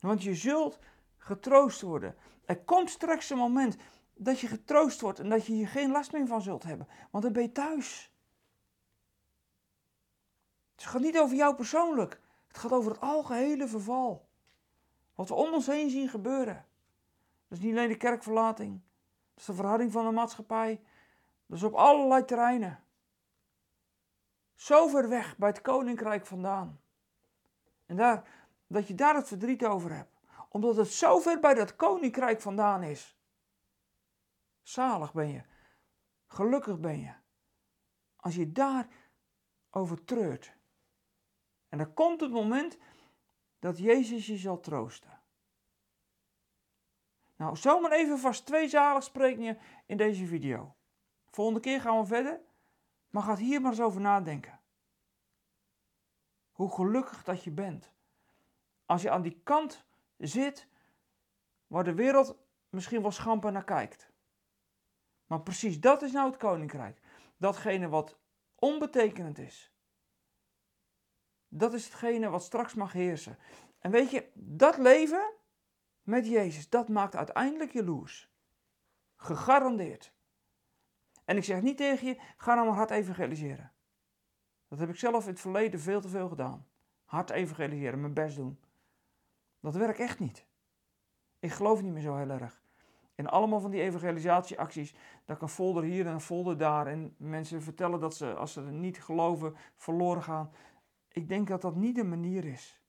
Want 0.00 0.22
je 0.22 0.34
zult 0.34 0.78
getroost 1.16 1.80
worden. 1.80 2.16
Er 2.44 2.64
komt 2.64 2.90
straks 2.90 3.30
een 3.30 3.36
moment 3.36 3.76
dat 4.14 4.40
je 4.40 4.46
getroost 4.46 5.00
wordt 5.00 5.18
en 5.18 5.28
dat 5.28 5.46
je 5.46 5.52
hier 5.52 5.68
geen 5.68 5.90
last 5.90 6.12
meer 6.12 6.26
van 6.26 6.42
zult 6.42 6.62
hebben. 6.62 6.88
Want 7.10 7.24
dan 7.24 7.32
ben 7.32 7.42
je 7.42 7.52
thuis. 7.52 8.10
Het 10.74 10.84
gaat 10.84 11.00
niet 11.00 11.18
over 11.18 11.36
jou 11.36 11.54
persoonlijk. 11.54 12.24
Het 12.56 12.64
gaat 12.64 12.78
over 12.78 12.90
het 12.90 13.00
algehele 13.00 13.68
verval. 13.68 14.28
Wat 15.14 15.28
we 15.28 15.34
om 15.34 15.52
ons 15.52 15.66
heen 15.66 15.90
zien 15.90 16.08
gebeuren. 16.08 16.66
Dat 17.48 17.58
is 17.58 17.64
niet 17.64 17.76
alleen 17.76 17.88
de 17.88 17.96
kerkverlating. 17.96 18.72
Dat 18.72 19.38
is 19.38 19.44
de 19.44 19.54
verhouding 19.54 19.92
van 19.92 20.04
de 20.04 20.10
maatschappij. 20.10 20.82
Dat 21.46 21.56
is 21.56 21.62
op 21.62 21.74
allerlei 21.74 22.24
terreinen. 22.24 22.84
Zo 24.54 24.88
ver 24.88 25.08
weg 25.08 25.36
bij 25.36 25.48
het 25.48 25.60
koninkrijk 25.60 26.26
vandaan. 26.26 26.80
En 27.86 27.96
daar, 27.96 28.28
dat 28.66 28.88
je 28.88 28.94
daar 28.94 29.14
het 29.14 29.28
verdriet 29.28 29.64
over 29.64 29.94
hebt. 29.94 30.20
Omdat 30.48 30.76
het 30.76 30.92
zo 30.92 31.18
ver 31.18 31.40
bij 31.40 31.54
dat 31.54 31.76
koninkrijk 31.76 32.40
vandaan 32.40 32.82
is. 32.82 33.18
Zalig 34.62 35.12
ben 35.12 35.28
je. 35.28 35.42
Gelukkig 36.26 36.80
ben 36.80 37.00
je. 37.00 37.12
Als 38.16 38.34
je 38.34 38.52
daar 38.52 38.88
over 39.70 40.04
treurt. 40.04 40.56
En 41.76 41.84
dan 41.84 41.94
komt 41.94 42.20
het 42.20 42.30
moment 42.30 42.78
dat 43.58 43.78
Jezus 43.78 44.26
je 44.26 44.36
zal 44.36 44.60
troosten. 44.60 45.20
Nou, 47.36 47.56
zomaar 47.56 47.92
even 47.92 48.18
vast 48.18 48.46
twee 48.46 48.68
zaligsprekingen 48.68 49.58
in 49.86 49.96
deze 49.96 50.26
video. 50.26 50.74
Volgende 51.30 51.60
keer 51.60 51.80
gaan 51.80 52.00
we 52.00 52.06
verder, 52.06 52.40
maar 53.10 53.22
ga 53.22 53.36
hier 53.36 53.60
maar 53.60 53.70
eens 53.70 53.80
over 53.80 54.00
nadenken. 54.00 54.60
Hoe 56.52 56.74
gelukkig 56.74 57.24
dat 57.24 57.44
je 57.44 57.50
bent. 57.50 57.92
Als 58.86 59.02
je 59.02 59.10
aan 59.10 59.22
die 59.22 59.40
kant 59.44 59.84
zit 60.16 60.68
waar 61.66 61.84
de 61.84 61.94
wereld 61.94 62.36
misschien 62.68 63.02
wel 63.02 63.10
schamper 63.10 63.52
naar 63.52 63.64
kijkt. 63.64 64.10
Maar 65.26 65.40
precies 65.40 65.80
dat 65.80 66.02
is 66.02 66.12
nou 66.12 66.30
het 66.30 66.38
koninkrijk. 66.38 67.00
Datgene 67.36 67.88
wat 67.88 68.18
onbetekenend 68.54 69.38
is. 69.38 69.75
Dat 71.58 71.74
is 71.74 71.84
hetgene 71.84 72.28
wat 72.28 72.42
straks 72.42 72.74
mag 72.74 72.92
heersen. 72.92 73.38
En 73.78 73.90
weet 73.90 74.10
je, 74.10 74.30
dat 74.34 74.78
leven 74.78 75.32
met 76.02 76.26
Jezus, 76.26 76.68
dat 76.68 76.88
maakt 76.88 77.16
uiteindelijk 77.16 77.72
jaloers. 77.72 78.30
Gegarandeerd. 79.16 80.14
En 81.24 81.36
ik 81.36 81.44
zeg 81.44 81.62
niet 81.62 81.76
tegen 81.76 82.06
je, 82.06 82.20
ga 82.36 82.54
nou 82.54 82.66
maar 82.66 82.76
hard 82.76 82.90
evangeliseren. 82.90 83.72
Dat 84.68 84.78
heb 84.78 84.88
ik 84.88 84.96
zelf 84.96 85.24
in 85.24 85.30
het 85.30 85.40
verleden 85.40 85.80
veel 85.80 86.00
te 86.00 86.08
veel 86.08 86.28
gedaan. 86.28 86.66
Hard 87.04 87.30
evangeliseren, 87.30 88.00
mijn 88.00 88.14
best 88.14 88.36
doen. 88.36 88.60
Dat 89.60 89.74
werkt 89.74 89.98
echt 89.98 90.18
niet. 90.18 90.46
Ik 91.38 91.50
geloof 91.52 91.82
niet 91.82 91.92
meer 91.92 92.02
zo 92.02 92.16
heel 92.16 92.30
erg. 92.30 92.62
En 93.14 93.26
allemaal 93.26 93.60
van 93.60 93.70
die 93.70 93.82
evangelisatieacties, 93.82 94.94
dat 95.24 95.36
ik 95.36 95.42
een 95.42 95.48
folder 95.48 95.82
hier 95.82 96.06
en 96.06 96.12
een 96.12 96.20
folder 96.20 96.58
daar. 96.58 96.86
En 96.86 97.14
mensen 97.16 97.62
vertellen 97.62 98.00
dat 98.00 98.14
ze, 98.16 98.34
als 98.34 98.52
ze 98.52 98.60
niet 98.60 99.02
geloven, 99.02 99.56
verloren 99.76 100.22
gaan. 100.22 100.50
Ik 101.16 101.28
denk 101.28 101.48
dat 101.48 101.62
dat 101.62 101.74
niet 101.76 101.94
de 101.94 102.04
manier 102.04 102.44
is. 102.44 102.80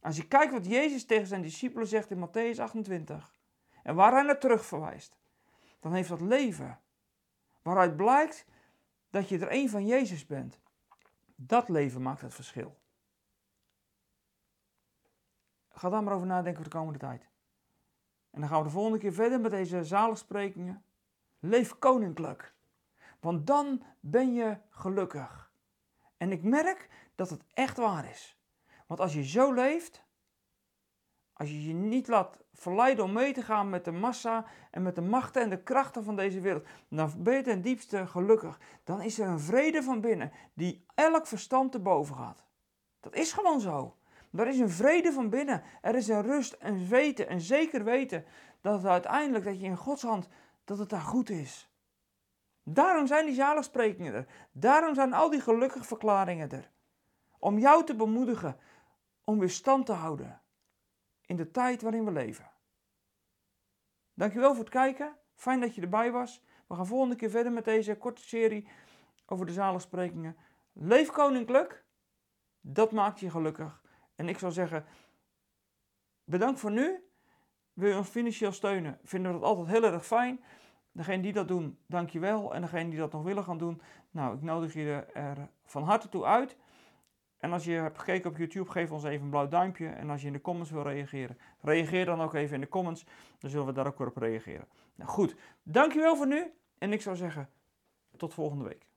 Als 0.00 0.16
je 0.16 0.28
kijkt 0.28 0.52
wat 0.52 0.66
Jezus 0.66 1.04
tegen 1.04 1.26
zijn 1.26 1.42
discipelen 1.42 1.86
zegt 1.86 2.10
in 2.10 2.28
Matthäus 2.28 2.60
28 2.60 3.34
en 3.82 3.94
waar 3.94 4.12
hij 4.12 4.22
naar 4.22 4.38
terug 4.38 4.66
verwijst, 4.66 5.18
dan 5.80 5.92
heeft 5.94 6.08
dat 6.08 6.20
leven, 6.20 6.80
waaruit 7.62 7.96
blijkt 7.96 8.46
dat 9.10 9.28
je 9.28 9.38
er 9.38 9.52
een 9.52 9.70
van 9.70 9.86
Jezus 9.86 10.26
bent. 10.26 10.60
Dat 11.34 11.68
leven 11.68 12.02
maakt 12.02 12.20
het 12.20 12.34
verschil. 12.34 12.78
Ga 15.68 15.88
daar 15.88 16.02
maar 16.02 16.14
over 16.14 16.26
nadenken 16.26 16.62
voor 16.62 16.70
de 16.70 16.76
komende 16.78 16.98
tijd. 16.98 17.28
En 18.30 18.40
dan 18.40 18.48
gaan 18.48 18.58
we 18.58 18.64
de 18.64 18.70
volgende 18.70 18.98
keer 18.98 19.12
verder 19.12 19.40
met 19.40 19.50
deze 19.50 19.84
zaligsprekingen. 19.84 20.84
Leef 21.38 21.78
koninklijk. 21.78 22.54
Want 23.20 23.46
dan 23.46 23.82
ben 24.00 24.34
je 24.34 24.58
gelukkig. 24.68 25.52
En 26.16 26.32
ik 26.32 26.42
merk 26.42 26.88
dat 27.20 27.30
het 27.30 27.44
echt 27.54 27.76
waar 27.76 28.10
is. 28.10 28.38
Want 28.86 29.00
als 29.00 29.14
je 29.14 29.24
zo 29.24 29.52
leeft, 29.52 30.04
als 31.32 31.48
je 31.48 31.66
je 31.66 31.74
niet 31.74 32.08
laat 32.08 32.38
verleiden 32.52 33.04
om 33.04 33.12
mee 33.12 33.32
te 33.32 33.42
gaan 33.42 33.70
met 33.70 33.84
de 33.84 33.92
massa 33.92 34.44
en 34.70 34.82
met 34.82 34.94
de 34.94 35.00
machten 35.00 35.42
en 35.42 35.50
de 35.50 35.62
krachten 35.62 36.04
van 36.04 36.16
deze 36.16 36.40
wereld, 36.40 36.66
dan 36.88 37.12
ben 37.18 37.34
je 37.34 37.42
ten 37.42 37.62
diepste 37.62 38.06
gelukkig. 38.06 38.58
Dan 38.84 39.02
is 39.02 39.18
er 39.18 39.28
een 39.28 39.40
vrede 39.40 39.82
van 39.82 40.00
binnen 40.00 40.32
die 40.54 40.84
elk 40.94 41.26
verstand 41.26 41.72
te 41.72 41.78
boven 41.78 42.16
gaat. 42.16 42.44
Dat 43.00 43.14
is 43.14 43.32
gewoon 43.32 43.60
zo. 43.60 43.96
Er 44.32 44.46
is 44.46 44.58
een 44.58 44.70
vrede 44.70 45.12
van 45.12 45.30
binnen. 45.30 45.62
Er 45.80 45.94
is 45.94 46.08
een 46.08 46.22
rust, 46.22 46.56
een 46.58 46.88
weten, 46.88 47.32
een 47.32 47.40
zeker 47.40 47.84
weten 47.84 48.24
dat 48.60 48.74
het 48.74 48.86
uiteindelijk, 48.86 49.44
dat 49.44 49.60
je 49.60 49.66
in 49.66 49.76
Gods 49.76 50.02
hand, 50.02 50.28
dat 50.64 50.78
het 50.78 50.88
daar 50.88 51.00
goed 51.00 51.30
is. 51.30 51.70
Daarom 52.62 53.06
zijn 53.06 53.26
die 53.26 53.34
zaligsprekingen 53.34 54.14
er. 54.14 54.26
Daarom 54.52 54.94
zijn 54.94 55.12
al 55.12 55.30
die 55.30 55.40
gelukkig 55.40 55.86
verklaringen 55.86 56.50
er. 56.50 56.70
Om 57.40 57.58
jou 57.58 57.84
te 57.84 57.96
bemoedigen 57.96 58.58
om 59.24 59.38
weer 59.38 59.50
stand 59.50 59.86
te 59.86 59.92
houden 59.92 60.42
in 61.26 61.36
de 61.36 61.50
tijd 61.50 61.82
waarin 61.82 62.04
we 62.04 62.10
leven. 62.10 62.50
Dankjewel 64.14 64.54
voor 64.54 64.64
het 64.64 64.72
kijken. 64.72 65.16
Fijn 65.34 65.60
dat 65.60 65.74
je 65.74 65.80
erbij 65.80 66.12
was. 66.12 66.42
We 66.66 66.74
gaan 66.74 66.86
volgende 66.86 67.16
keer 67.16 67.30
verder 67.30 67.52
met 67.52 67.64
deze 67.64 67.96
korte 67.96 68.22
serie 68.22 68.68
over 69.26 69.46
de 69.46 69.52
zaligsprekingen. 69.52 70.36
Leef 70.72 71.10
koninklijk. 71.10 71.84
Dat 72.60 72.92
maakt 72.92 73.20
je 73.20 73.30
gelukkig. 73.30 73.82
En 74.14 74.28
ik 74.28 74.38
zou 74.38 74.52
zeggen, 74.52 74.84
bedankt 76.24 76.60
voor 76.60 76.70
nu. 76.70 77.04
Wil 77.72 77.88
je 77.88 77.96
ons 77.96 78.08
financieel 78.08 78.52
steunen? 78.52 78.98
Vinden 79.02 79.32
we 79.32 79.38
dat 79.38 79.48
altijd 79.48 79.68
heel 79.68 79.84
erg 79.84 80.06
fijn. 80.06 80.44
Degene 80.92 81.22
die 81.22 81.32
dat 81.32 81.48
doen, 81.48 81.78
dankjewel. 81.86 82.54
En 82.54 82.60
degene 82.60 82.90
die 82.90 82.98
dat 82.98 83.12
nog 83.12 83.22
willen 83.22 83.44
gaan 83.44 83.58
doen, 83.58 83.82
nou, 84.10 84.36
ik 84.36 84.42
nodig 84.42 84.74
je 84.74 85.06
er 85.12 85.50
van 85.64 85.82
harte 85.82 86.08
toe 86.08 86.24
uit. 86.24 86.56
En 87.40 87.52
als 87.52 87.64
je 87.64 87.72
hebt 87.72 87.98
gekeken 87.98 88.30
op 88.30 88.36
YouTube, 88.36 88.70
geef 88.70 88.90
ons 88.90 89.04
even 89.04 89.24
een 89.24 89.30
blauw 89.30 89.48
duimpje. 89.48 89.86
En 89.86 90.10
als 90.10 90.20
je 90.20 90.26
in 90.26 90.32
de 90.32 90.40
comments 90.40 90.70
wil 90.70 90.82
reageren, 90.82 91.38
reageer 91.60 92.04
dan 92.04 92.20
ook 92.20 92.34
even 92.34 92.54
in 92.54 92.60
de 92.60 92.68
comments. 92.68 93.04
Dan 93.38 93.50
zullen 93.50 93.66
we 93.66 93.72
daar 93.72 93.86
ook 93.86 93.98
weer 93.98 94.08
op 94.08 94.16
reageren. 94.16 94.66
Nou 94.94 95.10
goed, 95.10 95.34
dankjewel 95.62 96.16
voor 96.16 96.26
nu. 96.26 96.52
En 96.78 96.92
ik 96.92 97.02
zou 97.02 97.16
zeggen, 97.16 97.48
tot 98.16 98.34
volgende 98.34 98.64
week. 98.64 98.88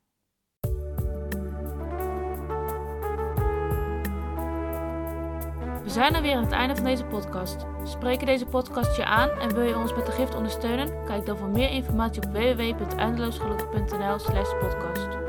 We 5.84 5.90
zijn 5.90 6.16
er 6.16 6.22
weer 6.22 6.36
aan 6.36 6.44
het 6.44 6.52
einde 6.52 6.76
van 6.76 6.84
deze 6.86 7.06
podcast. 7.06 7.66
Spreken 7.84 8.26
deze 8.26 8.46
podcast 8.46 8.96
je 8.96 9.06
aan 9.06 9.30
en 9.30 9.54
wil 9.54 9.64
je 9.64 9.78
ons 9.78 9.96
met 9.96 10.06
de 10.06 10.12
gift 10.12 10.36
ondersteunen? 10.36 11.06
Kijk 11.06 11.26
dan 11.26 11.38
voor 11.38 11.50
meer 11.50 11.70
informatie 11.70 12.22
op 12.22 12.32
www.eindeloosgelukkig.nl 12.32 14.20
slash 14.20 14.52
podcast. 14.60 15.23